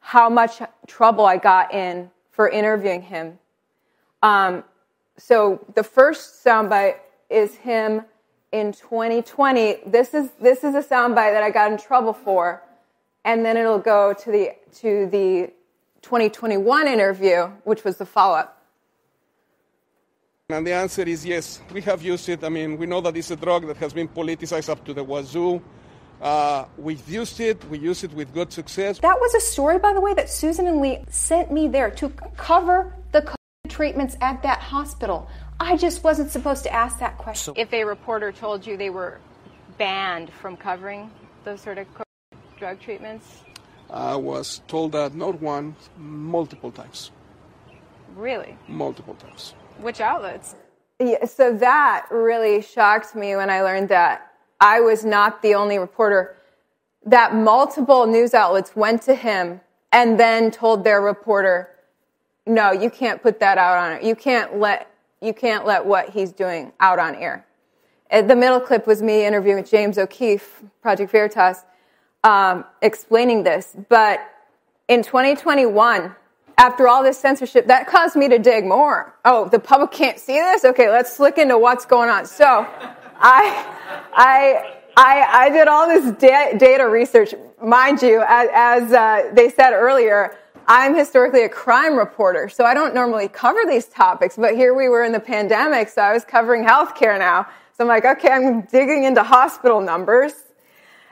how 0.07 0.29
much 0.29 0.63
trouble 0.87 1.27
I 1.27 1.37
got 1.37 1.75
in 1.75 2.09
for 2.31 2.49
interviewing 2.49 3.03
him. 3.03 3.41
Um, 4.23 4.63
so 5.17 5.67
the 5.75 5.83
first 5.83 6.45
soundbite 6.45 6.99
is 7.29 7.57
him 7.57 8.03
in 8.53 8.71
2020. 8.71 9.79
This 9.85 10.15
is 10.15 10.31
this 10.41 10.63
is 10.63 10.77
a 10.77 10.83
soundbite 10.93 11.33
that 11.33 11.43
I 11.43 11.51
got 11.51 11.73
in 11.73 11.79
trouble 11.79 12.13
for, 12.13 12.63
and 13.25 13.45
then 13.45 13.57
it'll 13.57 13.81
go 13.81 14.15
to 14.23 14.31
the 14.31 14.53
to 14.83 15.09
the 15.11 15.53
2021 16.03 16.87
interview, 16.87 17.51
which 17.65 17.83
was 17.83 17.97
the 17.97 18.07
follow 18.07 18.37
up. 18.37 18.63
And 20.51 20.65
the 20.65 20.73
answer 20.73 21.03
is 21.03 21.27
yes. 21.27 21.61
We 21.73 21.81
have 21.81 22.01
used 22.01 22.29
it. 22.29 22.45
I 22.45 22.49
mean, 22.49 22.79
we 22.79 22.87
know 22.87 23.01
that 23.01 23.17
it's 23.17 23.33
a 23.33 23.37
drug 23.37 23.67
that 23.67 23.79
has 23.79 23.93
been 23.93 24.07
politicized 24.07 24.69
up 24.69 24.85
to 24.85 24.95
the 24.95 25.03
wazoo. 25.03 25.61
Uh, 26.21 26.65
we've 26.79 27.07
used 27.09 27.41
it. 27.41 27.63
We 27.69 27.79
use 27.79 28.05
it 28.05 28.13
with 28.13 28.33
good 28.33 28.53
success. 28.53 28.99
That 29.01 29.19
was 29.21 29.35
a 29.35 29.41
story, 29.41 29.79
by 29.79 29.93
the 29.93 30.01
way, 30.01 30.15
that 30.15 30.31
Susan 30.31 30.67
and 30.67 30.81
Lee 30.81 31.05
sent 31.11 31.53
me 31.53 31.69
there 31.69 31.91
to 31.93 32.09
cover 32.37 32.95
the 33.13 33.23
COVID 33.23 33.71
treatments 33.71 34.17
at 34.21 34.43
that 34.43 34.61
hospital. 34.61 35.29
I 35.61 35.77
just 35.77 36.05
wasn't 36.05 36.31
supposed 36.31 36.63
to 36.65 36.73
ask 36.73 36.99
that 36.99 37.19
question. 37.19 37.55
If 37.57 37.73
a 37.73 37.85
reporter 37.85 38.33
told 38.33 38.67
you 38.67 38.77
they 38.77 38.91
were 38.91 39.19
banned 39.79 40.33
from 40.33 40.57
covering 40.57 41.11
those 41.45 41.61
sort 41.61 41.79
of 41.79 41.87
drug 42.59 42.81
treatments, 42.81 43.43
I 43.91 44.17
was 44.17 44.63
told 44.67 44.93
that 44.93 45.15
not 45.15 45.41
one, 45.41 45.77
multiple 45.97 46.73
times. 46.73 47.13
Really? 48.17 48.57
Multiple 48.69 49.15
times. 49.15 49.55
Which 49.79 50.01
outlets? 50.01 50.57
Yeah, 50.99 51.27
so 51.27 51.55
that 51.59 52.07
really 52.11 52.63
shocked 52.63 53.15
me 53.15 53.37
when 53.37 53.51
I 53.51 53.61
learned 53.61 53.91
that 53.91 54.33
I 54.61 54.81
was 54.81 55.05
not 55.05 55.43
the 55.43 55.55
only 55.55 55.79
reporter. 55.79 56.37
That 57.05 57.35
multiple 57.35 58.07
news 58.07 58.35
outlets 58.35 58.75
went 58.75 59.03
to 59.03 59.15
him 59.15 59.61
and 59.93 60.19
then 60.19 60.51
told 60.51 60.85
their 60.85 61.01
reporter, 61.01 61.71
"No, 62.47 62.73
you 62.73 62.91
can't 62.91 63.23
put 63.23 63.41
that 63.41 63.59
out 63.59 63.79
on 63.79 63.93
it. 63.93 64.03
You 64.03 64.15
can't 64.15 64.59
let 64.59 64.89
you 65.21 65.33
can't 65.33 65.65
let 65.65 65.87
what 65.87 66.11
he's 66.11 66.33
doing 66.33 66.73
out 66.81 66.99
on 66.99 67.15
air." 67.15 67.45
The 68.11 68.37
middle 68.37 68.61
clip 68.61 68.87
was 68.87 69.03
me 69.03 69.25
interviewing 69.25 69.65
James 69.65 69.99
O'Keefe, 69.99 70.63
Project 70.81 71.11
Veritas, 71.11 71.65
um, 72.23 72.65
explaining 72.81 73.43
this. 73.43 73.75
But 73.89 74.21
in 74.89 75.03
2021, 75.03 76.15
after 76.59 76.89
all 76.89 77.03
this 77.03 77.19
censorship, 77.19 77.67
that 77.67 77.87
caused 77.87 78.17
me 78.17 78.29
to 78.29 78.39
dig 78.39 78.65
more. 78.65 79.15
Oh, 79.25 79.49
the 79.49 79.59
public 79.59 79.91
can't 79.91 80.19
see 80.19 80.39
this? 80.39 80.65
Okay, 80.65 80.89
let's 80.89 81.19
look 81.19 81.37
into 81.37 81.59
what's 81.59 81.85
going 81.85 82.09
on. 82.09 82.27
So 82.27 82.67
I, 83.19 83.67
I, 84.13 84.77
I, 84.97 85.45
I 85.45 85.51
did 85.51 85.69
all 85.69 85.89
this 85.89 86.11
da- 86.19 86.57
data 86.59 86.87
research. 86.87 87.35
Mind 87.63 88.03
you, 88.03 88.23
as, 88.27 88.49
as 88.53 88.93
uh, 88.93 89.31
they 89.35 89.51
said 89.51 89.73
earlier, 89.73 90.37
I'm 90.67 90.95
historically 90.97 91.45
a 91.45 91.49
crime 91.49 91.97
reporter, 91.97 92.49
so 92.49 92.65
I 92.65 92.75
don't 92.75 92.95
normally 92.95 93.29
cover 93.29 93.61
these 93.67 93.87
topics, 93.87 94.37
but 94.37 94.55
here 94.55 94.75
we 94.75 94.89
were 94.89 95.05
in 95.05 95.13
the 95.13 95.21
pandemic, 95.21 95.89
so 95.89 96.03
I 96.03 96.13
was 96.13 96.25
covering 96.25 96.65
healthcare 96.65 97.19
now. 97.19 97.47
So 97.77 97.85
I'm 97.85 97.89
like, 97.89 98.05
okay, 98.05 98.31
I'm 98.31 98.63
digging 98.63 99.05
into 99.05 99.23
hospital 99.23 99.81
numbers. 99.81 100.33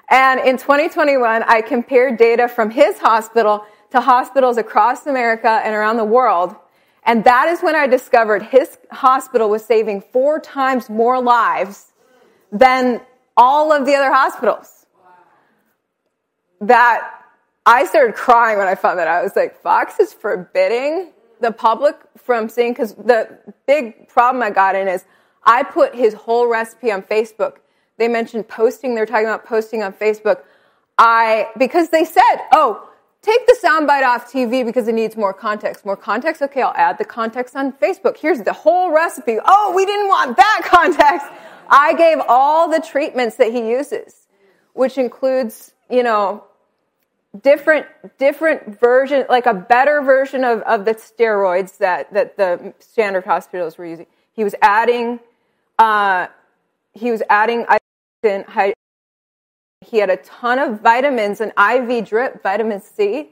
And 0.09 0.41
in 0.41 0.59
2021, 0.59 1.43
I 1.45 1.61
compared 1.61 2.19
data 2.19 2.49
from 2.49 2.71
his 2.71 2.99
hospital 2.99 3.65
to 3.91 4.01
hospitals 4.01 4.57
across 4.57 5.07
America 5.07 5.61
and 5.65 5.75
around 5.75 5.99
the 5.99 6.05
world. 6.05 6.57
And 7.05 7.23
that 7.25 7.49
is 7.49 7.61
when 7.61 7.77
I 7.77 7.87
discovered 7.87 8.43
his 8.43 8.79
hospital 8.91 9.51
was 9.51 9.65
saving 9.65 10.03
four 10.13 10.41
times 10.41 10.91
more 10.91 11.23
lives 11.23 11.93
than 12.55 13.01
all 13.37 13.73
of 13.73 13.85
the 13.85 13.95
other 13.95 14.13
hospitals. 14.13 14.87
That 16.61 17.21
I 17.67 17.85
started 17.85 18.15
crying 18.15 18.59
when 18.59 18.69
I 18.69 18.77
found 18.77 18.99
that. 18.99 19.09
I 19.09 19.23
was 19.23 19.37
like, 19.37 19.61
Fox 19.61 19.99
is 19.99 20.15
forbidding 20.15 21.13
the 21.41 21.51
public 21.51 21.97
from 22.17 22.49
seeing, 22.49 22.73
because 22.73 22.95
the 22.95 23.39
big 23.67 24.09
problem 24.09 24.43
I 24.43 24.51
got 24.51 24.77
in 24.77 24.89
is 24.89 25.05
I 25.43 25.65
put 25.65 25.95
his 25.95 26.15
whole 26.15 26.49
recipe 26.49 26.91
on 26.91 27.03
Facebook. 27.03 27.57
They 27.99 28.09
mentioned 28.09 28.49
posting, 28.49 28.95
they're 28.95 29.05
talking 29.05 29.27
about 29.27 29.45
posting 29.45 29.83
on 29.83 29.93
Facebook. 29.93 30.43
I, 30.97 31.49
because 31.59 31.89
they 31.91 32.05
said, 32.05 32.37
oh, 32.53 32.89
take 33.21 33.47
the 33.47 33.57
soundbite 33.63 34.05
off 34.05 34.31
TV 34.31 34.65
because 34.65 34.87
it 34.87 34.95
needs 34.95 35.17
more 35.17 35.35
context. 35.35 35.85
More 35.85 35.97
context? 35.97 36.41
Okay, 36.41 36.63
I'll 36.63 36.75
add 36.77 36.99
the 36.99 37.05
context 37.05 37.57
on 37.57 37.73
Facebook. 37.73 38.17
Here's 38.17 38.41
the 38.43 38.53
whole 38.53 38.93
recipe. 38.93 39.39
Oh, 39.45 39.73
we 39.75 39.85
didn't 39.85 40.09
want 40.09 40.37
that 40.37 40.61
context. 40.65 41.27
I 41.69 41.95
gave 41.95 42.19
all 42.29 42.71
the 42.71 42.81
treatments 42.81 43.37
that 43.37 43.53
he 43.53 43.71
uses, 43.71 44.27
which 44.73 44.99
includes, 44.99 45.73
you 45.91 46.03
know, 46.03 46.45
different 47.43 47.87
different 48.19 48.79
version, 48.79 49.27
like 49.29 49.47
a 49.47 49.55
better 49.55 50.03
version 50.03 50.45
of, 50.45 50.61
of 50.63 50.85
the 50.85 50.95
steroids 50.95 51.79
that, 51.79 52.13
that 52.15 52.37
the 52.37 52.75
standard 52.79 53.25
hospitals 53.25 53.77
were 53.77 53.87
using. 53.87 54.07
He 54.33 54.45
was 54.45 54.55
adding 54.63 55.21
uh, 55.79 56.29
he 56.93 57.11
was 57.11 57.23
adding 57.29 57.67
he 59.85 59.99
had 59.99 60.11
a 60.11 60.17
ton 60.17 60.59
of 60.59 60.81
vitamins 60.81 61.41
and 61.41 61.53
IV 61.59 62.09
drip, 62.09 62.43
vitamin 62.43 62.81
C, 62.81 63.31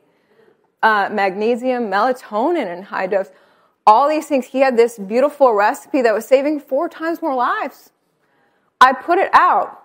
uh, 0.82 1.08
magnesium, 1.10 1.84
melatonin 1.84 2.66
in 2.66 2.82
high 2.82 3.06
dose. 3.06 3.30
All 3.86 4.08
these 4.08 4.26
things. 4.26 4.46
He 4.46 4.60
had 4.60 4.76
this 4.76 4.98
beautiful 4.98 5.54
recipe 5.54 6.02
that 6.02 6.14
was 6.14 6.26
saving 6.26 6.60
four 6.60 6.88
times 6.88 7.22
more 7.22 7.34
lives. 7.34 7.90
I 8.82 8.92
put 8.92 9.18
it 9.18 9.30
out. 9.32 9.80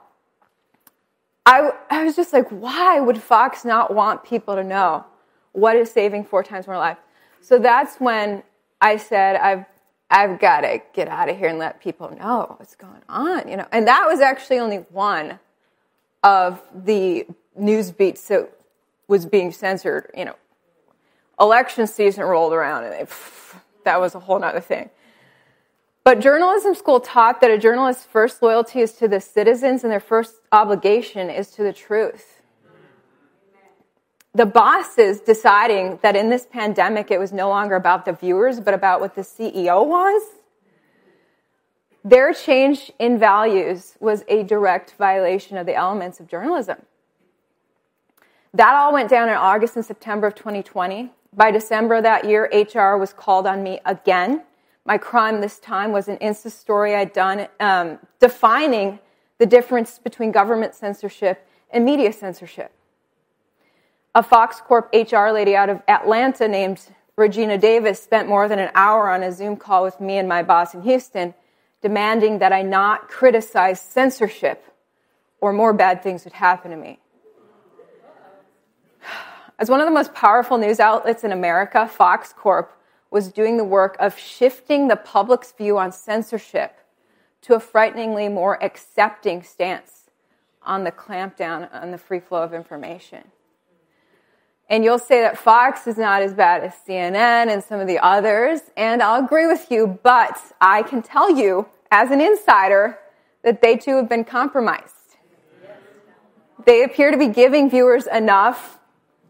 I, 1.46 1.70
I 1.92 2.04
was 2.04 2.16
just 2.16 2.34
like, 2.34 2.50
why 2.50 3.00
would 3.00 3.22
Fox 3.22 3.64
not 3.64 3.94
want 3.94 4.24
people 4.24 4.56
to 4.56 4.64
know 4.64 5.06
what 5.52 5.76
is 5.76 5.92
saving 5.92 6.26
four 6.26 6.42
times 6.42 6.66
more 6.66 6.78
lives? 6.78 7.00
So 7.40 7.60
that's 7.60 7.98
when 7.98 8.42
I 8.82 8.98
said, 8.98 9.36
I've, 9.36 9.66
I've 10.10 10.40
got 10.40 10.62
to 10.62 10.82
get 10.94 11.08
out 11.08 11.30
of 11.30 11.38
here 11.38 11.48
and 11.48 11.60
let 11.60 11.80
people 11.80 12.10
know 12.10 12.56
what's 12.58 12.76
going 12.76 13.04
on, 13.08 13.48
you 13.48 13.56
know. 13.56 13.68
And 13.72 13.88
that 13.88 14.08
was 14.08 14.20
actually 14.20 14.58
only 14.58 14.78
one 14.90 15.40
of 16.24 16.60
the 16.74 17.28
news 17.56 17.92
beats 17.92 18.28
that 18.30 18.52
was 19.08 19.28
being 19.28 19.52
censored, 19.52 20.10
you 20.18 20.26
know, 20.26 20.36
election 21.40 21.86
season 21.86 22.24
rolled 22.24 22.52
around 22.52 22.86
and 22.86 23.08
pff, 23.08 23.60
that 23.84 24.02
was 24.02 24.16
a 24.16 24.20
whole 24.20 24.44
other 24.44 24.60
thing. 24.60 24.90
But 26.08 26.22
journalism 26.22 26.74
school 26.74 27.02
taught 27.02 27.42
that 27.42 27.52
a 27.52 27.58
journalist's 27.58 28.06
first 28.06 28.42
loyalty 28.42 28.80
is 28.80 28.94
to 28.94 29.10
the 29.10 29.20
citizens 29.20 29.84
and 29.84 29.92
their 29.92 30.00
first 30.00 30.36
obligation 30.54 31.30
is 31.30 31.52
to 31.52 31.64
the 31.64 31.74
truth. 31.74 32.42
The 34.34 34.46
bosses 34.46 35.20
deciding 35.20 36.00
that 36.04 36.16
in 36.16 36.30
this 36.30 36.48
pandemic 36.50 37.12
it 37.12 37.20
was 37.20 37.34
no 37.34 37.50
longer 37.50 37.76
about 37.76 38.06
the 38.06 38.14
viewers 38.14 38.62
but 38.62 38.74
about 38.74 39.02
what 39.02 39.16
the 39.16 39.22
CEO 39.22 39.86
was 39.86 40.22
their 42.06 42.32
change 42.32 42.90
in 43.00 43.20
values 43.20 43.98
was 44.00 44.24
a 44.30 44.44
direct 44.44 44.94
violation 44.98 45.58
of 45.58 45.66
the 45.66 45.76
elements 45.76 46.22
of 46.22 46.30
journalism. 46.30 46.78
That 48.54 48.74
all 48.76 48.94
went 48.94 49.10
down 49.10 49.28
in 49.28 49.36
August 49.36 49.76
and 49.76 49.86
September 49.86 50.28
of 50.28 50.36
2020. 50.36 51.12
By 51.36 51.52
December 51.52 51.96
of 51.96 52.04
that 52.04 52.24
year, 52.24 52.50
HR 52.54 52.96
was 52.96 53.12
called 53.12 53.46
on 53.46 53.62
me 53.62 53.82
again. 53.86 54.44
My 54.88 54.98
crime 54.98 55.42
this 55.42 55.60
time 55.60 55.92
was 55.92 56.08
an 56.08 56.16
Insta 56.20 56.50
story 56.50 56.96
I'd 56.96 57.12
done 57.12 57.50
um, 57.60 58.00
defining 58.22 59.00
the 59.38 59.46
difference 59.46 60.00
between 60.00 60.32
government 60.32 60.76
censorship 60.76 61.46
and 61.70 61.84
media 61.84 62.14
censorship. 62.14 62.72
A 64.16 64.24
Fox 64.24 64.62
Corp 64.62 64.90
HR 64.94 65.28
lady 65.32 65.58
out 65.58 65.68
of 65.68 65.82
Atlanta 65.90 66.48
named 66.48 66.80
Regina 67.18 67.58
Davis 67.58 68.02
spent 68.02 68.30
more 68.30 68.48
than 68.48 68.60
an 68.60 68.72
hour 68.76 69.10
on 69.10 69.24
a 69.24 69.32
Zoom 69.34 69.58
call 69.58 69.84
with 69.84 70.00
me 70.00 70.20
and 70.20 70.30
my 70.30 70.42
boss 70.42 70.74
in 70.74 70.82
Houston 70.84 71.34
demanding 71.82 72.40
that 72.40 72.54
I 72.54 72.62
not 72.62 73.10
criticize 73.10 73.82
censorship, 73.82 74.64
or 75.42 75.52
more 75.52 75.74
bad 75.74 76.02
things 76.02 76.24
would 76.24 76.34
happen 76.34 76.72
to 76.72 76.78
me. 76.78 77.00
As 79.60 79.70
one 79.70 79.82
of 79.82 79.86
the 79.86 79.92
most 79.92 80.14
powerful 80.14 80.58
news 80.58 80.80
outlets 80.80 81.26
in 81.26 81.34
America, 81.34 81.88
Fox 81.88 82.32
Corp 82.32 82.72
was 83.10 83.32
doing 83.32 83.58
the 83.58 83.64
work 83.64 83.96
of 84.00 84.18
shifting 84.18 84.88
the 84.88 84.96
public's 84.96 85.52
view 85.52 85.78
on 85.78 85.92
censorship 85.92 86.80
to 87.42 87.56
a 87.56 87.60
frighteningly 87.60 88.28
more 88.28 88.62
accepting 88.64 89.42
stance 89.42 90.10
on 90.62 90.84
the 90.84 90.92
clampdown 90.92 91.74
on 91.74 91.92
the 91.92 91.98
free 91.98 92.20
flow 92.20 92.44
of 92.44 92.54
information. 92.54 93.24
And 94.70 94.84
you'll 94.84 95.00
say 95.00 95.22
that 95.22 95.38
Fox 95.38 95.88
is 95.88 95.98
not 95.98 96.22
as 96.22 96.34
bad 96.34 96.62
as 96.64 96.74
CNN 96.86 97.48
and 97.48 97.64
some 97.64 97.80
of 97.80 97.88
the 97.88 98.00
others, 98.00 98.60
and 98.76 99.02
I'll 99.02 99.24
agree 99.24 99.48
with 99.48 99.72
you, 99.72 99.98
but 100.04 100.38
I 100.60 100.84
can 100.84 101.02
tell 101.02 101.32
you 101.32 101.68
as 101.90 102.12
an 102.12 102.20
insider 102.20 103.00
that 103.44 103.62
they 103.62 103.78
too 103.78 103.96
have 103.96 104.10
been 104.10 104.26
compromised. 104.26 104.94
They 106.66 106.84
appear 106.84 107.12
to 107.12 107.18
be 107.18 107.30
giving 107.30 107.70
viewers 107.70 108.08
enough 108.08 108.78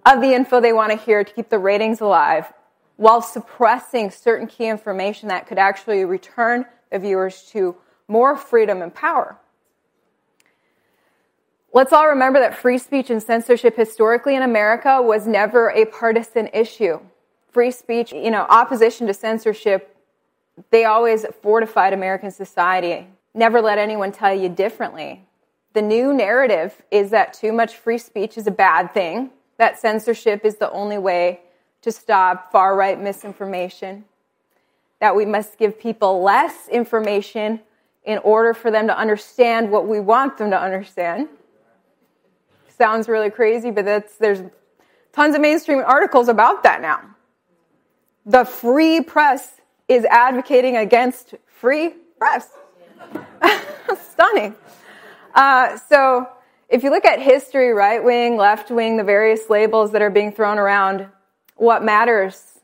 of 0.07 0.21
the 0.21 0.33
info 0.33 0.59
they 0.59 0.73
want 0.73 0.91
to 0.91 0.97
hear 0.97 1.23
to 1.23 1.31
keep 1.31 1.49
the 1.49 1.59
ratings 1.59 2.01
alive 2.01 2.51
while 2.97 3.21
suppressing 3.21 4.11
certain 4.11 4.47
key 4.47 4.67
information 4.67 5.29
that 5.29 5.47
could 5.47 5.57
actually 5.57 6.03
return 6.03 6.65
the 6.91 6.99
viewers 6.99 7.43
to 7.51 7.75
more 8.07 8.35
freedom 8.35 8.81
and 8.81 8.93
power. 8.93 9.37
Let's 11.73 11.93
all 11.93 12.07
remember 12.07 12.39
that 12.39 12.57
free 12.57 12.79
speech 12.79 13.09
and 13.09 13.21
censorship 13.21 13.75
historically 13.75 14.35
in 14.35 14.41
America 14.41 15.01
was 15.01 15.27
never 15.27 15.69
a 15.69 15.85
partisan 15.85 16.49
issue. 16.53 16.99
Free 17.51 17.71
speech, 17.71 18.11
you 18.11 18.31
know, 18.31 18.47
opposition 18.49 19.05
to 19.07 19.13
censorship, 19.13 19.95
they 20.71 20.85
always 20.85 21.25
fortified 21.41 21.93
American 21.93 22.31
society. 22.31 23.07
Never 23.33 23.61
let 23.61 23.77
anyone 23.77 24.11
tell 24.11 24.33
you 24.33 24.49
differently. 24.49 25.27
The 25.73 25.81
new 25.83 26.13
narrative 26.13 26.81
is 26.89 27.11
that 27.11 27.33
too 27.33 27.51
much 27.51 27.75
free 27.75 27.99
speech 27.99 28.37
is 28.37 28.47
a 28.47 28.51
bad 28.51 28.93
thing, 28.93 29.29
that 29.57 29.77
censorship 29.79 30.45
is 30.45 30.55
the 30.55 30.71
only 30.71 30.97
way 30.97 31.41
to 31.81 31.91
stop 31.91 32.51
far 32.51 32.75
right 32.75 32.99
misinformation, 32.99 34.05
that 34.99 35.15
we 35.15 35.25
must 35.25 35.57
give 35.57 35.79
people 35.79 36.21
less 36.21 36.67
information 36.69 37.61
in 38.03 38.17
order 38.19 38.53
for 38.53 38.71
them 38.71 38.87
to 38.87 38.97
understand 38.97 39.69
what 39.69 39.87
we 39.87 39.99
want 39.99 40.37
them 40.37 40.49
to 40.51 40.59
understand. 40.59 41.27
Sounds 42.77 43.07
really 43.07 43.29
crazy, 43.29 43.69
but 43.69 43.85
that's, 43.85 44.17
there's 44.17 44.41
tons 45.11 45.35
of 45.35 45.41
mainstream 45.41 45.79
articles 45.79 46.29
about 46.29 46.63
that 46.63 46.81
now. 46.81 47.01
The 48.25 48.45
free 48.45 49.01
press 49.01 49.61
is 49.87 50.05
advocating 50.05 50.77
against 50.77 51.35
free 51.47 51.93
press. 52.17 52.49
Stunning. 54.11 54.55
Uh, 55.33 55.77
so, 55.77 56.27
if 56.69 56.83
you 56.83 56.89
look 56.89 57.05
at 57.05 57.21
history, 57.21 57.71
right 57.71 58.03
wing, 58.03 58.35
left 58.35 58.69
wing, 58.69 58.97
the 58.97 59.03
various 59.03 59.49
labels 59.49 59.91
that 59.91 60.01
are 60.01 60.09
being 60.09 60.31
thrown 60.31 60.57
around, 60.57 61.07
what 61.57 61.83
matters 61.83 62.59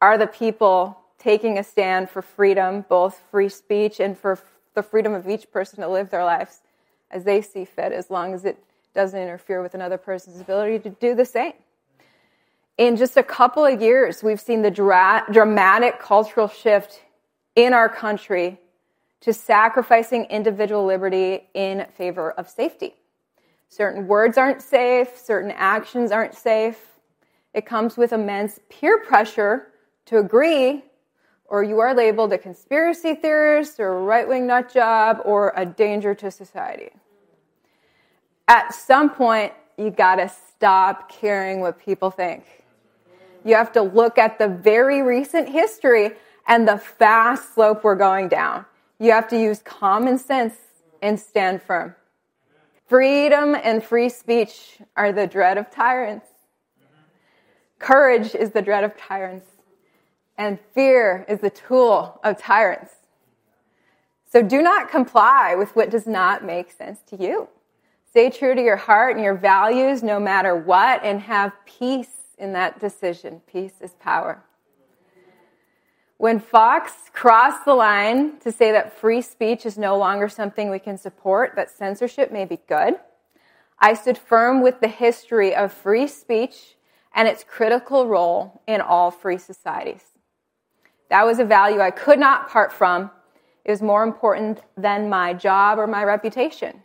are 0.00 0.18
the 0.18 0.26
people 0.26 0.98
taking 1.18 1.58
a 1.58 1.64
stand 1.64 2.08
for 2.08 2.22
freedom, 2.22 2.84
both 2.88 3.20
free 3.30 3.48
speech 3.48 4.00
and 4.00 4.16
for 4.16 4.38
the 4.74 4.82
freedom 4.82 5.14
of 5.14 5.28
each 5.28 5.50
person 5.50 5.80
to 5.80 5.88
live 5.88 6.10
their 6.10 6.24
lives 6.24 6.60
as 7.10 7.24
they 7.24 7.40
see 7.40 7.64
fit, 7.64 7.92
as 7.92 8.10
long 8.10 8.34
as 8.34 8.44
it 8.44 8.58
doesn't 8.94 9.18
interfere 9.18 9.62
with 9.62 9.74
another 9.74 9.98
person's 9.98 10.40
ability 10.40 10.78
to 10.78 10.90
do 10.90 11.14
the 11.14 11.24
same. 11.24 11.52
In 12.78 12.96
just 12.96 13.16
a 13.16 13.22
couple 13.22 13.64
of 13.64 13.80
years, 13.80 14.22
we've 14.22 14.40
seen 14.40 14.62
the 14.62 14.70
dra- 14.70 15.24
dramatic 15.32 15.98
cultural 15.98 16.48
shift 16.48 17.02
in 17.54 17.72
our 17.72 17.88
country 17.88 18.58
to 19.20 19.32
sacrificing 19.32 20.26
individual 20.26 20.84
liberty 20.84 21.48
in 21.54 21.86
favor 21.96 22.32
of 22.32 22.48
safety. 22.48 22.94
Certain 23.68 24.06
words 24.06 24.36
aren't 24.36 24.62
safe, 24.62 25.18
certain 25.18 25.50
actions 25.50 26.12
aren't 26.12 26.34
safe. 26.34 26.95
It 27.56 27.64
comes 27.64 27.96
with 27.96 28.12
immense 28.12 28.60
peer 28.68 28.98
pressure 28.98 29.68
to 30.04 30.18
agree, 30.18 30.84
or 31.46 31.64
you 31.64 31.78
are 31.78 31.94
labeled 31.94 32.34
a 32.34 32.38
conspiracy 32.38 33.14
theorist 33.14 33.80
or 33.80 33.96
a 33.96 34.00
right 34.02 34.28
wing 34.28 34.46
nut 34.46 34.70
job 34.70 35.22
or 35.24 35.54
a 35.56 35.64
danger 35.64 36.14
to 36.16 36.30
society. 36.30 36.90
At 38.46 38.74
some 38.74 39.08
point, 39.08 39.54
you 39.78 39.88
gotta 39.88 40.28
stop 40.28 41.10
caring 41.10 41.60
what 41.60 41.78
people 41.78 42.10
think. 42.10 42.44
You 43.42 43.54
have 43.54 43.72
to 43.72 43.80
look 43.80 44.18
at 44.18 44.38
the 44.38 44.48
very 44.48 45.00
recent 45.00 45.48
history 45.48 46.10
and 46.46 46.68
the 46.68 46.76
fast 46.76 47.54
slope 47.54 47.84
we're 47.84 47.94
going 47.94 48.28
down. 48.28 48.66
You 48.98 49.12
have 49.12 49.28
to 49.28 49.40
use 49.40 49.62
common 49.64 50.18
sense 50.18 50.56
and 51.00 51.18
stand 51.18 51.62
firm. 51.62 51.94
Freedom 52.86 53.54
and 53.54 53.82
free 53.82 54.10
speech 54.10 54.78
are 54.94 55.10
the 55.10 55.26
dread 55.26 55.56
of 55.56 55.70
tyrants. 55.70 56.28
Courage 57.78 58.34
is 58.34 58.50
the 58.50 58.62
dread 58.62 58.84
of 58.84 58.96
tyrants. 58.96 59.46
And 60.38 60.58
fear 60.74 61.24
is 61.28 61.40
the 61.40 61.50
tool 61.50 62.20
of 62.22 62.38
tyrants. 62.38 62.92
So 64.30 64.42
do 64.42 64.60
not 64.60 64.90
comply 64.90 65.54
with 65.54 65.74
what 65.74 65.90
does 65.90 66.06
not 66.06 66.44
make 66.44 66.70
sense 66.70 67.00
to 67.08 67.16
you. 67.16 67.48
Stay 68.10 68.30
true 68.30 68.54
to 68.54 68.62
your 68.62 68.76
heart 68.76 69.14
and 69.14 69.24
your 69.24 69.34
values 69.34 70.02
no 70.02 70.18
matter 70.18 70.56
what, 70.56 71.04
and 71.04 71.20
have 71.20 71.52
peace 71.64 72.08
in 72.38 72.52
that 72.52 72.80
decision. 72.80 73.40
Peace 73.50 73.74
is 73.80 73.92
power. 74.00 74.42
When 76.18 76.40
Fox 76.40 76.92
crossed 77.12 77.66
the 77.66 77.74
line 77.74 78.38
to 78.40 78.50
say 78.50 78.72
that 78.72 78.98
free 78.98 79.20
speech 79.20 79.66
is 79.66 79.76
no 79.76 79.98
longer 79.98 80.30
something 80.30 80.70
we 80.70 80.78
can 80.78 80.96
support, 80.96 81.54
that 81.56 81.70
censorship 81.70 82.32
may 82.32 82.46
be 82.46 82.58
good, 82.68 82.94
I 83.78 83.92
stood 83.92 84.16
firm 84.16 84.62
with 84.62 84.80
the 84.80 84.88
history 84.88 85.54
of 85.54 85.72
free 85.72 86.06
speech 86.06 86.75
and 87.16 87.26
its 87.26 87.42
critical 87.42 88.06
role 88.06 88.60
in 88.66 88.82
all 88.82 89.10
free 89.10 89.38
societies. 89.38 90.02
That 91.08 91.24
was 91.24 91.38
a 91.38 91.44
value 91.44 91.80
I 91.80 91.90
could 91.90 92.18
not 92.18 92.50
part 92.50 92.72
from. 92.72 93.10
It 93.64 93.70
was 93.70 93.80
more 93.80 94.04
important 94.04 94.60
than 94.76 95.08
my 95.08 95.32
job 95.32 95.78
or 95.78 95.86
my 95.86 96.04
reputation. 96.04 96.80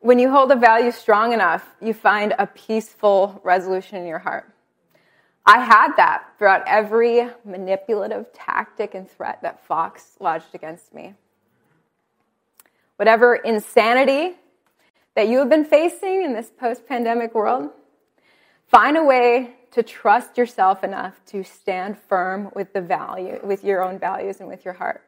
When 0.00 0.18
you 0.18 0.30
hold 0.30 0.50
a 0.52 0.56
value 0.56 0.92
strong 0.92 1.32
enough, 1.32 1.68
you 1.82 1.92
find 1.92 2.32
a 2.38 2.46
peaceful 2.46 3.40
resolution 3.44 3.98
in 3.98 4.06
your 4.06 4.20
heart. 4.20 4.52
I 5.44 5.64
had 5.64 5.96
that 5.96 6.28
throughout 6.38 6.62
every 6.66 7.28
manipulative 7.44 8.32
tactic 8.32 8.94
and 8.94 9.10
threat 9.10 9.42
that 9.42 9.66
Fox 9.66 10.16
lodged 10.18 10.54
against 10.54 10.94
me. 10.94 11.14
Whatever 12.96 13.36
insanity 13.36 14.36
that 15.14 15.28
you 15.28 15.38
have 15.38 15.48
been 15.48 15.64
facing 15.64 16.22
in 16.22 16.34
this 16.34 16.50
post 16.50 16.86
pandemic 16.86 17.34
world, 17.34 17.70
find 18.66 18.96
a 18.96 19.04
way 19.04 19.54
to 19.72 19.82
trust 19.82 20.38
yourself 20.38 20.82
enough 20.82 21.20
to 21.26 21.42
stand 21.42 21.98
firm 21.98 22.50
with 22.54 22.72
the 22.72 22.80
value, 22.80 23.38
with 23.42 23.62
your 23.62 23.82
own 23.82 23.98
values 23.98 24.40
and 24.40 24.48
with 24.48 24.64
your 24.64 24.74
heart. 24.74 25.02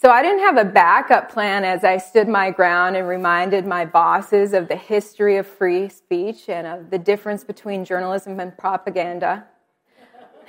So 0.00 0.10
I 0.10 0.22
didn't 0.22 0.40
have 0.40 0.56
a 0.56 0.64
backup 0.64 1.30
plan 1.30 1.64
as 1.64 1.84
I 1.84 1.98
stood 1.98 2.26
my 2.26 2.50
ground 2.50 2.96
and 2.96 3.06
reminded 3.06 3.66
my 3.66 3.84
bosses 3.84 4.52
of 4.52 4.68
the 4.68 4.76
history 4.76 5.36
of 5.36 5.46
free 5.46 5.88
speech 5.88 6.48
and 6.48 6.66
of 6.66 6.90
the 6.90 6.98
difference 6.98 7.44
between 7.44 7.84
journalism 7.84 8.40
and 8.40 8.56
propaganda. 8.56 9.44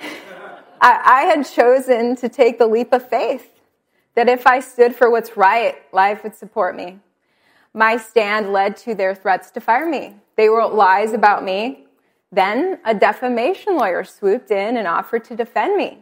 I, 0.80 1.00
I, 1.04 1.20
had 1.22 1.44
chosen 1.44 2.16
to 2.16 2.28
take 2.28 2.58
the 2.58 2.66
leap 2.66 2.92
of 2.92 3.08
faith 3.08 3.53
that 4.14 4.28
if 4.28 4.46
I 4.46 4.60
stood 4.60 4.94
for 4.94 5.10
what's 5.10 5.36
right, 5.36 5.76
life 5.92 6.22
would 6.22 6.36
support 6.36 6.76
me. 6.76 6.98
My 7.72 7.96
stand 7.96 8.52
led 8.52 8.76
to 8.78 8.94
their 8.94 9.14
threats 9.14 9.50
to 9.52 9.60
fire 9.60 9.88
me. 9.88 10.14
They 10.36 10.48
wrote 10.48 10.74
lies 10.74 11.12
about 11.12 11.44
me. 11.44 11.86
Then 12.30 12.78
a 12.84 12.94
defamation 12.94 13.76
lawyer 13.76 14.04
swooped 14.04 14.50
in 14.50 14.76
and 14.76 14.86
offered 14.86 15.24
to 15.24 15.36
defend 15.36 15.76
me. 15.76 15.98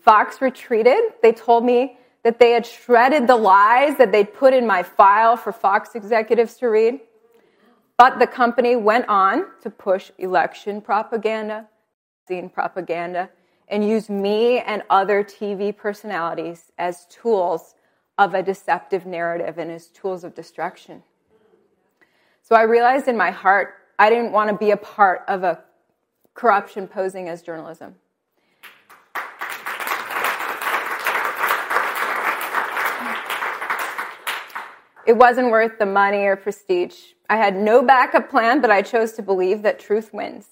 Fox 0.00 0.40
retreated. 0.40 0.98
They 1.22 1.32
told 1.32 1.64
me 1.64 1.98
that 2.24 2.38
they 2.38 2.52
had 2.52 2.66
shredded 2.66 3.26
the 3.26 3.36
lies 3.36 3.98
that 3.98 4.12
they'd 4.12 4.32
put 4.32 4.54
in 4.54 4.66
my 4.66 4.82
file 4.82 5.36
for 5.36 5.52
Fox 5.52 5.94
executives 5.94 6.54
to 6.54 6.68
read. 6.68 7.00
But 7.98 8.18
the 8.18 8.26
company 8.26 8.74
went 8.76 9.08
on 9.08 9.46
to 9.62 9.70
push 9.70 10.10
election 10.18 10.80
propaganda, 10.80 11.68
vaccine 12.28 12.48
propaganda, 12.48 13.30
and 13.68 13.86
use 13.88 14.08
me 14.08 14.58
and 14.60 14.82
other 14.90 15.24
TV 15.24 15.76
personalities 15.76 16.72
as 16.78 17.06
tools 17.06 17.74
of 18.18 18.34
a 18.34 18.42
deceptive 18.42 19.06
narrative 19.06 19.58
and 19.58 19.70
as 19.70 19.86
tools 19.88 20.24
of 20.24 20.34
destruction. 20.34 21.02
So 22.42 22.54
I 22.56 22.62
realized 22.62 23.08
in 23.08 23.16
my 23.16 23.30
heart 23.30 23.74
I 23.98 24.10
didn't 24.10 24.32
want 24.32 24.50
to 24.50 24.56
be 24.56 24.70
a 24.70 24.76
part 24.76 25.22
of 25.28 25.42
a 25.44 25.62
corruption 26.34 26.88
posing 26.88 27.28
as 27.28 27.42
journalism. 27.42 27.94
It 35.04 35.16
wasn't 35.16 35.50
worth 35.50 35.78
the 35.78 35.86
money 35.86 36.18
or 36.18 36.36
prestige. 36.36 36.96
I 37.28 37.36
had 37.36 37.56
no 37.56 37.82
backup 37.82 38.30
plan, 38.30 38.60
but 38.60 38.70
I 38.70 38.82
chose 38.82 39.12
to 39.12 39.22
believe 39.22 39.62
that 39.62 39.80
truth 39.80 40.12
wins. 40.12 40.46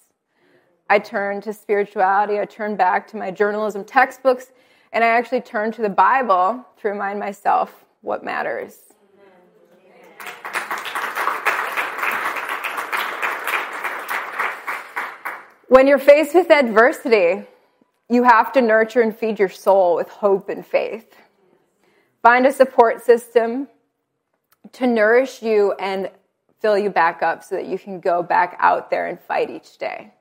I 0.91 0.99
turned 0.99 1.43
to 1.43 1.53
spirituality, 1.53 2.37
I 2.37 2.43
turned 2.43 2.77
back 2.77 3.07
to 3.11 3.17
my 3.17 3.31
journalism 3.31 3.85
textbooks, 3.85 4.51
and 4.91 5.05
I 5.05 5.07
actually 5.07 5.39
turned 5.39 5.73
to 5.75 5.81
the 5.81 5.87
Bible 5.87 6.65
to 6.81 6.89
remind 6.89 7.17
myself 7.17 7.85
what 8.01 8.25
matters. 8.25 8.75
When 15.69 15.87
you're 15.87 15.97
faced 15.97 16.35
with 16.35 16.51
adversity, 16.51 17.45
you 18.09 18.23
have 18.23 18.51
to 18.51 18.61
nurture 18.61 18.99
and 18.99 19.15
feed 19.15 19.39
your 19.39 19.47
soul 19.47 19.95
with 19.95 20.09
hope 20.09 20.49
and 20.49 20.67
faith. 20.67 21.15
Find 22.21 22.45
a 22.45 22.51
support 22.51 23.01
system, 23.01 23.69
to 24.73 24.87
nourish 24.87 25.41
you 25.41 25.71
and 25.79 26.11
fill 26.59 26.77
you 26.77 26.89
back 26.89 27.23
up 27.23 27.45
so 27.45 27.55
that 27.55 27.67
you 27.67 27.79
can 27.79 28.01
go 28.01 28.21
back 28.21 28.57
out 28.59 28.89
there 28.89 29.07
and 29.07 29.17
fight 29.21 29.49
each 29.49 29.77
day. 29.77 30.11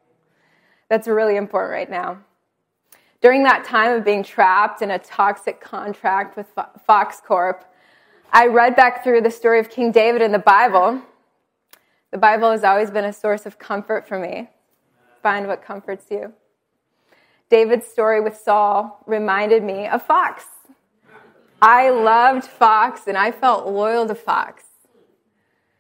That's 0.91 1.09
really 1.09 1.37
important 1.37 1.73
right 1.73 1.89
now. 1.89 2.19
During 3.23 3.45
that 3.45 3.65
time 3.65 3.93
of 3.93 4.05
being 4.05 4.25
trapped 4.25 4.83
in 4.83 4.91
a 4.91 4.99
toxic 4.99 5.61
contract 5.61 6.37
with 6.37 6.49
Fox 6.87 7.23
Corp, 7.25 7.65
I 8.33 8.49
read 8.49 8.75
back 8.75 9.05
through 9.05 9.21
the 9.23 9.31
story 9.31 9.61
of 9.61 9.71
King 9.71 9.93
David 9.93 10.21
in 10.21 10.33
the 10.33 10.39
Bible. 10.39 11.01
The 12.11 12.19
Bible 12.19 12.51
has 12.51 12.65
always 12.65 12.91
been 12.91 13.05
a 13.05 13.13
source 13.13 13.47
of 13.47 13.59
comfort 13.59 14.09
for 14.09 14.19
me. 14.19 14.51
Find 15.23 15.47
what 15.47 15.63
comforts 15.63 16.07
you. 16.11 16.33
David's 17.51 17.87
story 17.87 18.21
with 18.21 18.37
Saul 18.37 19.03
reminded 19.07 19.63
me 19.63 19.87
of 19.87 20.03
Fox. 20.03 20.45
I 21.63 21.91
loved 21.91 22.45
Fox 22.45 23.07
and 23.07 23.17
I 23.17 23.31
felt 23.31 23.67
loyal 23.67 24.09
to 24.09 24.15
Fox. 24.17 24.65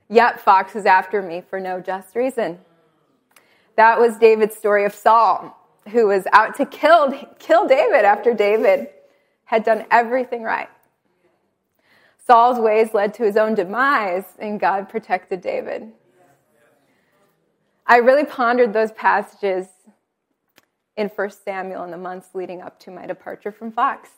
Yet 0.08 0.40
Fox 0.40 0.74
was 0.74 0.86
after 0.86 1.20
me 1.20 1.40
for 1.40 1.58
no 1.58 1.80
just 1.80 2.14
reason. 2.14 2.60
That 3.76 3.98
was 3.98 4.18
David's 4.18 4.56
story 4.56 4.84
of 4.84 4.94
Saul, 4.94 5.56
who 5.88 6.08
was 6.08 6.26
out 6.32 6.56
to 6.56 6.66
kill, 6.66 7.12
kill 7.38 7.66
David 7.66 8.04
after 8.04 8.34
David 8.34 8.88
had 9.44 9.64
done 9.64 9.84
everything 9.90 10.42
right. 10.42 10.68
Saul's 12.26 12.60
ways 12.60 12.94
led 12.94 13.14
to 13.14 13.24
his 13.24 13.36
own 13.36 13.54
demise, 13.54 14.24
and 14.38 14.60
God 14.60 14.88
protected 14.88 15.40
David. 15.40 15.90
I 17.86 17.96
really 17.96 18.24
pondered 18.24 18.72
those 18.72 18.92
passages 18.92 19.66
in 20.96 21.08
1 21.08 21.30
Samuel 21.30 21.82
in 21.82 21.90
the 21.90 21.96
months 21.96 22.28
leading 22.34 22.60
up 22.62 22.78
to 22.80 22.90
my 22.90 23.06
departure 23.06 23.50
from 23.50 23.72
Fox. 23.72 24.10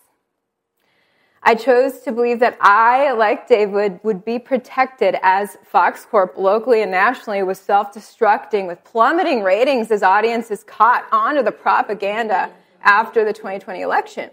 I 1.44 1.56
chose 1.56 2.00
to 2.00 2.12
believe 2.12 2.38
that 2.38 2.56
I, 2.60 3.10
like 3.12 3.48
David, 3.48 3.98
would 4.04 4.24
be 4.24 4.38
protected 4.38 5.16
as 5.22 5.58
Fox 5.64 6.04
Corp 6.04 6.36
locally 6.36 6.82
and 6.82 6.90
nationally 6.92 7.42
was 7.42 7.58
self 7.58 7.92
destructing 7.92 8.68
with 8.68 8.82
plummeting 8.84 9.42
ratings 9.42 9.90
as 9.90 10.04
audiences 10.04 10.62
caught 10.62 11.04
on 11.10 11.34
to 11.34 11.42
the 11.42 11.50
propaganda 11.50 12.52
after 12.82 13.24
the 13.24 13.32
2020 13.32 13.80
election. 13.80 14.30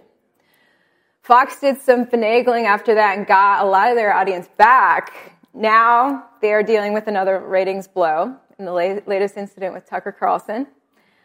Fox 1.23 1.59
did 1.59 1.81
some 1.81 2.05
finagling 2.05 2.65
after 2.65 2.93
that 2.93 3.17
and 3.17 3.25
got 3.25 3.65
a 3.65 3.67
lot 3.67 3.89
of 3.89 3.95
their 3.95 4.13
audience 4.13 4.47
back. 4.57 5.33
Now 5.51 6.25
they 6.41 6.53
are 6.53 6.63
dealing 6.63 6.93
with 6.93 7.07
another 7.07 7.39
ratings 7.39 7.87
blow 7.87 8.35
in 8.59 8.65
the 8.65 8.73
latest 8.73 9.35
incident 9.35 9.73
with 9.73 9.87
Tucker 9.87 10.11
Carlson. 10.11 10.67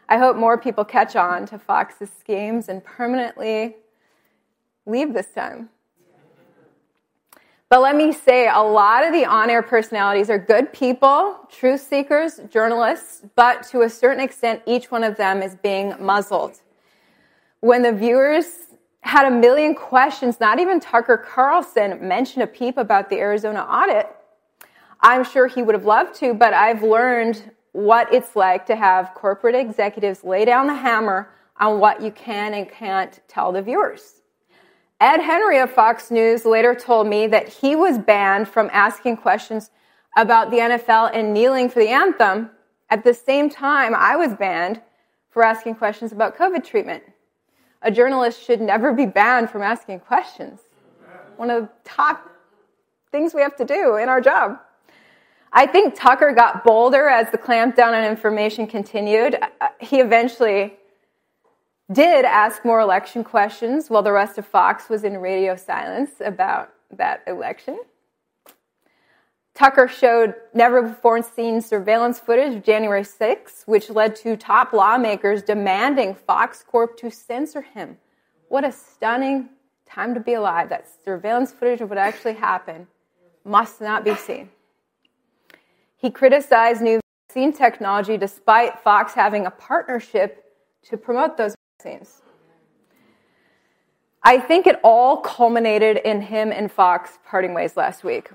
I 0.09 0.17
hope 0.17 0.37
more 0.37 0.57
people 0.57 0.85
catch 0.85 1.15
on 1.15 1.45
to 1.47 1.59
Fox's 1.59 2.11
schemes 2.19 2.71
and 2.71 2.83
permanently 2.83 3.77
leave 4.87 5.13
this 5.13 5.27
time. 5.27 5.71
But 7.71 7.81
let 7.81 7.97
me 7.97 8.13
say, 8.13 8.49
a 8.49 8.61
lot 8.61 9.07
of 9.07 9.13
the 9.13 9.25
on 9.25 9.51
air 9.51 9.63
personalities 9.63 10.31
are 10.31 10.39
good 10.39 10.73
people, 10.73 11.39
truth 11.51 11.81
seekers, 11.81 12.41
journalists, 12.51 13.23
but 13.35 13.63
to 13.71 13.83
a 13.83 13.89
certain 13.89 14.23
extent, 14.23 14.63
each 14.67 14.91
one 14.91 15.03
of 15.03 15.17
them 15.17 15.43
is 15.43 15.57
being 15.57 15.95
muzzled. 15.99 16.61
When 17.61 17.83
the 17.83 17.93
viewers 17.93 18.47
had 19.01 19.27
a 19.27 19.31
million 19.31 19.75
questions, 19.75 20.41
not 20.41 20.59
even 20.61 20.81
Tucker 20.81 21.17
Carlson 21.17 22.07
mentioned 22.07 22.43
a 22.43 22.47
peep 22.47 22.77
about 22.77 23.11
the 23.11 23.17
Arizona 23.17 23.61
audit. 23.61 24.09
I'm 25.01 25.25
sure 25.25 25.47
he 25.47 25.63
would 25.63 25.75
have 25.75 25.85
loved 25.85 26.15
to, 26.17 26.33
but 26.33 26.55
I've 26.55 26.83
learned 26.83 27.51
what 27.73 28.13
it's 28.15 28.37
like 28.37 28.67
to 28.67 28.77
have 28.77 29.13
corporate 29.15 29.55
executives 29.55 30.25
lay 30.25 30.45
down 30.45 30.67
the 30.67 30.75
hammer 30.75 31.31
on 31.59 31.81
what 31.81 32.01
you 32.01 32.11
can 32.11 32.55
and 32.55 32.71
can't 32.71 33.21
tell 33.29 33.53
the 33.53 33.63
viewers. 33.63 34.23
Ed 35.05 35.21
Henry 35.21 35.59
of 35.59 35.71
Fox 35.71 36.11
News 36.11 36.47
later 36.47 36.75
told 36.75 37.07
me 37.07 37.27
that 37.27 37.47
he 37.47 37.77
was 37.77 37.99
banned 37.99 38.49
from 38.49 38.71
asking 38.73 39.19
questions 39.19 39.71
about 40.17 40.51
the 40.51 40.57
NFL 40.57 41.11
and 41.13 41.35
kneeling 41.35 41.69
for 41.69 41.81
the 41.81 41.91
anthem. 41.91 42.49
At 42.89 43.05
the 43.05 43.13
same 43.13 43.51
time, 43.51 43.95
I 43.95 44.17
was 44.17 44.35
banned 44.35 44.81
for 45.29 45.45
asking 45.45 45.75
questions 45.75 46.11
about 46.11 46.39
COVID 46.39 46.65
treatment 46.65 47.03
a 47.83 47.91
journalist 47.91 48.43
should 48.43 48.63
never 48.63 48.95
be 48.95 49.05
banned 49.05 49.51
from 49.51 49.61
asking 49.61 50.01
questions. 50.01 50.61
One 51.37 51.51
of 51.51 51.65
the 51.65 51.69
top 51.85 52.31
things 53.13 53.35
we 53.35 53.43
have 53.43 53.57
to 53.57 53.65
do 53.67 53.97
in 53.97 54.09
our 54.09 54.23
job. 54.23 54.59
I 55.53 55.67
think 55.67 55.95
Tucker 55.95 56.33
got 56.33 56.65
bolder 56.65 57.11
as 57.11 57.31
the 57.31 57.37
clampdown 57.37 57.93
on 57.93 58.11
information 58.11 58.67
continued. 58.67 59.39
Uh, 59.61 59.69
he 59.81 60.01
eventually 60.01 60.79
did 61.93 62.25
ask 62.25 62.65
more 62.65 62.81
election 62.81 63.25
questions 63.25 63.91
while 63.91 64.03
the 64.03 64.13
rest 64.13 64.39
of 64.39 64.47
Fox 64.47 64.89
was 64.89 65.05
in 65.05 65.19
radio 65.19 65.55
silence 65.57 66.13
about 66.21 66.71
that 66.91 67.23
election. 67.27 67.79
Tucker 69.55 69.87
showed 69.87 70.35
never 70.53 70.83
before 70.83 71.23
seen 71.23 71.61
surveillance 71.61 72.19
footage 72.19 72.57
of 72.57 72.65
January 72.65 73.05
6, 73.05 73.63
which 73.67 73.89
led 73.89 74.17
to 74.17 74.37
top 74.37 74.73
lawmakers 74.73 75.43
demanding 75.43 76.15
Fox 76.15 76.65
Corp 76.67 76.97
to 76.97 77.11
censor 77.11 77.63
him. 77.63 77.99
What 78.49 78.65
a 78.65 78.73
stunning 78.73 79.51
time 79.87 80.15
to 80.15 80.21
be 80.21 80.35
alive. 80.35 80.71
That 80.71 80.89
surveillance 81.05 81.53
footage 81.53 81.81
of 81.81 81.89
what 81.89 81.99
actually 81.99 82.35
happened 82.35 82.89
must 83.45 83.81
not 83.81 84.05
be 84.05 84.17
seen. 84.17 84.49
He 85.97 86.11
criticized 86.11 86.83
new 86.83 87.01
vaccine 87.29 87.53
technology 87.53 88.17
despite 88.17 88.81
Fox 88.81 89.15
having 89.15 89.47
a 89.47 89.51
partnership 89.51 90.53
to 90.85 90.97
promote 90.97 91.37
those 91.37 91.55
vaccines. 91.85 92.23
I 94.23 94.39
think 94.39 94.67
it 94.67 94.81
all 94.83 95.19
culminated 95.19 95.99
in 95.99 96.23
him 96.23 96.51
and 96.51 96.73
Fox 96.73 97.19
parting 97.27 97.53
ways 97.53 97.77
last 97.77 98.05
week 98.05 98.31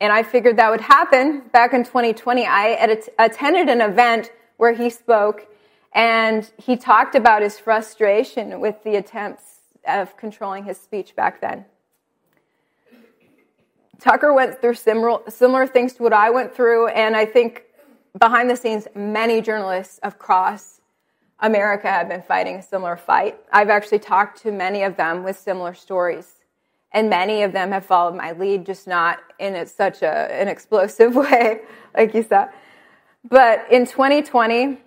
and 0.00 0.12
I 0.12 0.24
figured 0.24 0.56
that 0.56 0.68
would 0.70 0.80
happen. 0.80 1.42
Back 1.52 1.72
in 1.72 1.84
2020, 1.84 2.44
I 2.44 2.98
attended 3.20 3.68
an 3.68 3.80
event 3.80 4.32
where 4.56 4.72
he 4.72 4.90
spoke 4.90 5.46
and 5.92 6.50
he 6.58 6.76
talked 6.76 7.14
about 7.14 7.40
his 7.40 7.56
frustration 7.58 8.60
with 8.60 8.82
the 8.82 8.96
attempts 8.96 9.44
of 9.86 10.16
controlling 10.16 10.64
his 10.64 10.76
speech 10.76 11.14
back 11.14 11.40
then. 11.40 11.66
Tucker 14.00 14.32
went 14.32 14.60
through 14.60 14.74
similar, 14.74 15.18
similar 15.28 15.68
things 15.68 15.92
to 15.94 16.02
what 16.02 16.12
I 16.12 16.30
went 16.30 16.52
through, 16.52 16.88
and 16.88 17.16
I 17.16 17.24
think 17.24 17.62
behind 18.18 18.50
the 18.50 18.56
scenes, 18.56 18.88
many 18.96 19.40
journalists 19.40 20.00
across 20.02 20.81
America 21.42 21.88
have 21.88 22.08
been 22.08 22.22
fighting 22.22 22.56
a 22.56 22.62
similar 22.62 22.96
fight. 22.96 23.38
I've 23.52 23.68
actually 23.68 23.98
talked 23.98 24.40
to 24.42 24.52
many 24.52 24.84
of 24.84 24.96
them 24.96 25.22
with 25.22 25.38
similar 25.38 25.74
stories 25.74 26.36
and 26.92 27.08
many 27.08 27.42
of 27.42 27.52
them 27.52 27.72
have 27.72 27.84
followed 27.84 28.14
my 28.14 28.32
lead, 28.32 28.66
just 28.66 28.86
not 28.86 29.18
in 29.38 29.66
such 29.66 30.02
a, 30.02 30.32
an 30.32 30.48
explosive 30.48 31.14
way, 31.16 31.60
like 31.96 32.14
you 32.14 32.22
said. 32.22 32.48
But 33.28 33.70
in 33.70 33.86
2020, 33.86 34.78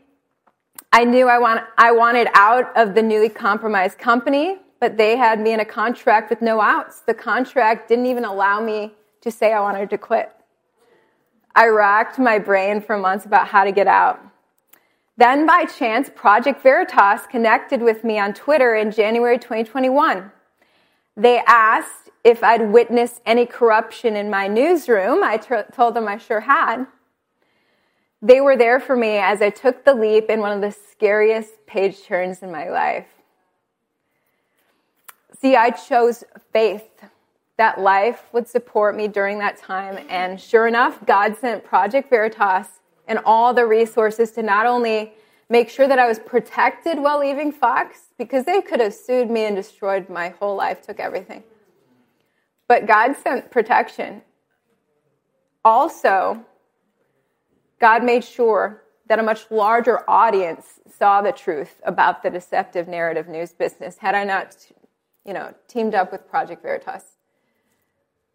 I 0.91 1.03
knew 1.03 1.27
I, 1.27 1.39
want, 1.39 1.61
I 1.77 1.91
wanted 1.91 2.27
out 2.33 2.75
of 2.77 2.95
the 2.95 3.01
newly 3.01 3.29
compromised 3.29 3.97
company, 3.97 4.57
but 4.79 4.97
they 4.97 5.17
had 5.17 5.39
me 5.39 5.51
in 5.51 5.59
a 5.59 5.65
contract 5.65 6.29
with 6.29 6.41
no 6.41 6.61
outs. 6.61 7.01
The 7.01 7.13
contract 7.13 7.89
didn't 7.89 8.05
even 8.05 8.23
allow 8.23 8.61
me 8.61 8.93
to 9.21 9.31
say 9.31 9.51
I 9.51 9.59
wanted 9.59 9.89
to 9.89 9.97
quit. 9.97 10.31
I 11.55 11.67
racked 11.67 12.19
my 12.19 12.37
brain 12.37 12.81
for 12.81 12.97
months 12.97 13.25
about 13.25 13.47
how 13.47 13.63
to 13.63 13.71
get 13.71 13.87
out. 13.87 14.21
Then, 15.17 15.45
by 15.45 15.65
chance, 15.65 16.09
Project 16.13 16.61
Veritas 16.61 17.25
connected 17.27 17.81
with 17.81 18.03
me 18.03 18.19
on 18.19 18.33
Twitter 18.33 18.75
in 18.75 18.91
January 18.91 19.37
2021. 19.37 20.31
They 21.15 21.41
asked 21.47 22.09
if 22.23 22.43
I'd 22.43 22.69
witnessed 22.71 23.21
any 23.25 23.45
corruption 23.45 24.17
in 24.17 24.29
my 24.29 24.47
newsroom. 24.47 25.23
I 25.23 25.37
t- 25.37 25.55
told 25.73 25.93
them 25.93 26.07
I 26.07 26.17
sure 26.17 26.41
had. 26.41 26.85
They 28.21 28.41
were 28.41 28.57
there 28.57 28.79
for 28.79 28.95
me 28.95 29.17
as 29.17 29.41
I 29.41 29.51
took 29.51 29.85
the 29.85 29.93
leap 29.93 30.29
in 30.29 30.41
one 30.41 30.51
of 30.51 30.61
the 30.61 30.75
scariest 30.91 31.65
page 31.65 32.03
turns 32.03 32.41
in 32.41 32.51
my 32.51 32.69
life. 32.69 33.07
See, 35.39 35.55
I 35.55 35.69
chose 35.69 36.23
faith 36.51 36.89
that 37.57 37.79
life 37.79 38.23
would 38.33 38.47
support 38.47 38.97
me 38.97 39.07
during 39.07 39.39
that 39.39 39.57
time. 39.57 40.03
And 40.09 40.41
sure 40.41 40.67
enough, 40.67 41.05
God 41.05 41.37
sent 41.37 41.63
Project 41.63 42.09
Veritas 42.09 42.67
and 43.07 43.19
all 43.25 43.53
the 43.53 43.65
resources 43.65 44.31
to 44.31 44.43
not 44.43 44.65
only 44.65 45.13
make 45.49 45.69
sure 45.69 45.87
that 45.87 45.99
I 45.99 46.07
was 46.07 46.19
protected 46.19 46.99
while 46.99 47.19
leaving 47.19 47.51
Fox, 47.51 48.05
because 48.17 48.45
they 48.45 48.61
could 48.61 48.79
have 48.79 48.93
sued 48.93 49.29
me 49.29 49.45
and 49.45 49.55
destroyed 49.55 50.09
my 50.09 50.29
whole 50.29 50.55
life, 50.55 50.81
took 50.81 50.99
everything. 50.99 51.43
But 52.67 52.87
God 52.87 53.15
sent 53.15 53.51
protection. 53.51 54.23
Also, 55.63 56.43
God 57.79 58.03
made 58.03 58.23
sure 58.23 58.83
that 59.07 59.19
a 59.19 59.23
much 59.23 59.51
larger 59.51 60.09
audience 60.09 60.79
saw 60.97 61.21
the 61.21 61.31
truth 61.31 61.81
about 61.85 62.23
the 62.23 62.29
deceptive 62.29 62.87
narrative 62.87 63.27
news 63.27 63.53
business. 63.53 63.97
Had 63.97 64.15
I 64.15 64.23
not, 64.23 64.55
you 65.25 65.33
know, 65.33 65.53
teamed 65.67 65.93
up 65.93 66.11
with 66.11 66.27
Project 66.27 66.63
Veritas, 66.63 67.03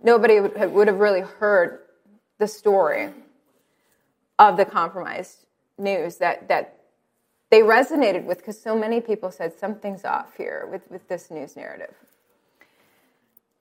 nobody 0.03 0.41
would 0.41 0.57
have, 0.57 1.01
really 1.01 1.23
heard 1.23 1.81
the 2.39 2.47
story 2.47 3.11
of 4.41 4.57
the 4.57 4.65
compromised 4.65 5.45
news 5.77 6.17
that, 6.17 6.49
that 6.49 6.79
they 7.51 7.61
resonated 7.61 8.25
with 8.25 8.39
because 8.39 8.59
so 8.59 8.75
many 8.75 9.01
people 9.01 9.31
said 9.31 9.57
something's 9.57 10.05
off 10.05 10.35
here 10.37 10.67
with, 10.73 10.91
with 10.91 11.07
this 11.09 11.31
news 11.31 11.57
narrative. 11.57 11.95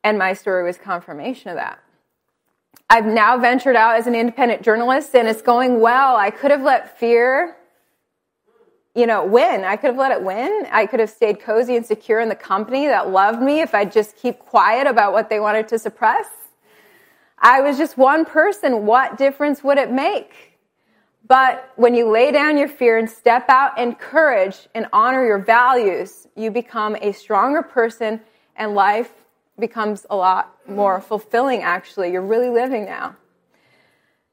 And 0.06 0.18
my 0.18 0.32
story 0.32 0.64
was 0.64 0.78
confirmation 0.78 1.50
of 1.50 1.58
that. 1.58 1.80
I've 2.90 3.06
now 3.06 3.38
ventured 3.38 3.76
out 3.76 3.98
as 3.98 4.08
an 4.08 4.16
independent 4.16 4.62
journalist 4.62 5.14
and 5.16 5.28
it's 5.28 5.42
going 5.42 5.82
well. 5.82 6.16
I 6.16 6.32
could 6.32 6.50
have 6.50 6.62
let 6.62 6.98
fear, 6.98 7.58
you 8.96 9.06
know, 9.06 9.26
win. 9.26 9.66
I 9.66 9.76
could 9.76 9.88
have 9.88 9.98
let 9.98 10.14
it 10.14 10.24
win. 10.24 10.66
I 10.72 10.86
could 10.86 11.02
have 11.02 11.10
stayed 11.10 11.42
cozy 11.42 11.76
and 11.76 11.86
secure 11.86 12.22
in 12.22 12.30
the 12.30 12.36
company 12.36 12.88
that 12.88 13.10
loved 13.10 13.42
me 13.42 13.60
if 13.60 13.76
I'd 13.76 13.92
just 13.92 14.16
keep 14.16 14.40
quiet 14.40 14.88
about 14.88 15.12
what 15.12 15.30
they 15.30 15.42
wanted 15.42 15.68
to 15.68 15.78
suppress. 15.78 16.28
I 17.38 17.60
was 17.60 17.78
just 17.78 17.98
one 17.98 18.24
person. 18.24 18.86
What 18.86 19.18
difference 19.18 19.62
would 19.62 19.78
it 19.78 19.92
make? 19.92 20.49
But 21.30 21.72
when 21.78 21.96
you 21.96 22.10
lay 22.10 22.32
down 22.32 22.58
your 22.58 22.68
fear 22.68 22.98
and 22.98 23.10
step 23.10 23.46
out 23.50 23.78
in 23.78 23.96
courage 23.96 24.68
and 24.76 24.88
honor 24.92 25.26
your 25.26 25.38
values, 25.38 26.28
you 26.36 26.52
become 26.52 26.98
a 27.02 27.14
stronger 27.14 27.62
person 27.62 28.20
and 28.58 28.76
life 28.76 29.14
becomes 29.58 30.06
a 30.10 30.16
lot 30.18 30.58
more 30.68 31.00
fulfilling, 31.00 31.62
actually. 31.62 32.12
You're 32.12 32.22
really 32.22 32.50
living 32.50 32.84
now. 32.84 33.16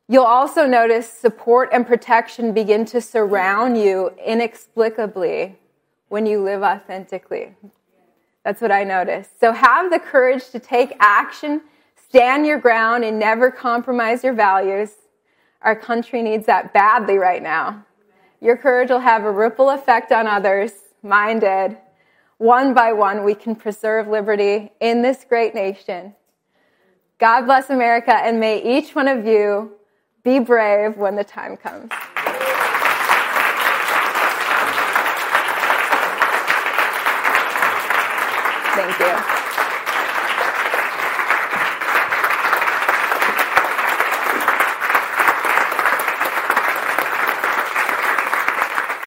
You'll 0.09 0.25
also 0.25 0.67
notice 0.67 1.09
support 1.09 1.69
and 1.73 1.87
protection 1.87 2.53
begin 2.53 2.85
to 2.87 3.01
surround 3.01 3.79
you 3.79 4.13
inexplicably 4.25 5.57
when 6.09 6.27
you 6.27 6.43
live 6.43 6.63
authentically. 6.63 7.55
That's 8.45 8.61
what 8.61 8.73
I 8.73 8.83
noticed. 8.83 9.39
So 9.39 9.53
have 9.53 9.91
the 9.91 9.99
courage 10.01 10.51
to 10.51 10.59
take 10.59 10.97
action, 10.99 11.61
Stand 12.09 12.47
your 12.47 12.59
ground 12.59 13.05
and 13.05 13.19
never 13.19 13.51
compromise 13.51 14.23
your 14.23 14.33
values. 14.33 14.91
Our 15.67 15.75
country 15.75 16.23
needs 16.23 16.47
that 16.47 16.73
badly 16.73 17.19
right 17.19 17.43
now. 17.43 17.85
Your 18.41 18.57
courage 18.57 18.89
will 18.89 19.01
have 19.01 19.25
a 19.25 19.31
ripple 19.33 19.71
effect 19.71 20.13
on 20.13 20.29
others. 20.29 20.71
Mine 21.03 21.41
did. 21.41 21.77
One 22.39 22.73
by 22.73 22.93
one, 22.93 23.25
we 23.25 23.35
can 23.35 23.57
preserve 23.57 24.07
liberty 24.07 24.71
in 24.79 25.03
this 25.03 25.27
great 25.29 25.57
nation. 25.57 26.15
God 27.19 27.47
bless 27.47 27.69
America, 27.69 28.15
and 28.15 28.39
may 28.39 28.63
each 28.63 28.95
one 28.95 29.09
of 29.09 29.27
you 29.27 29.73
be 30.23 30.39
brave 30.39 30.97
when 30.99 31.17
the 31.17 31.25
time 31.25 31.57
comes. 31.57 31.91
Thank 38.77 39.01
you. 39.01 39.36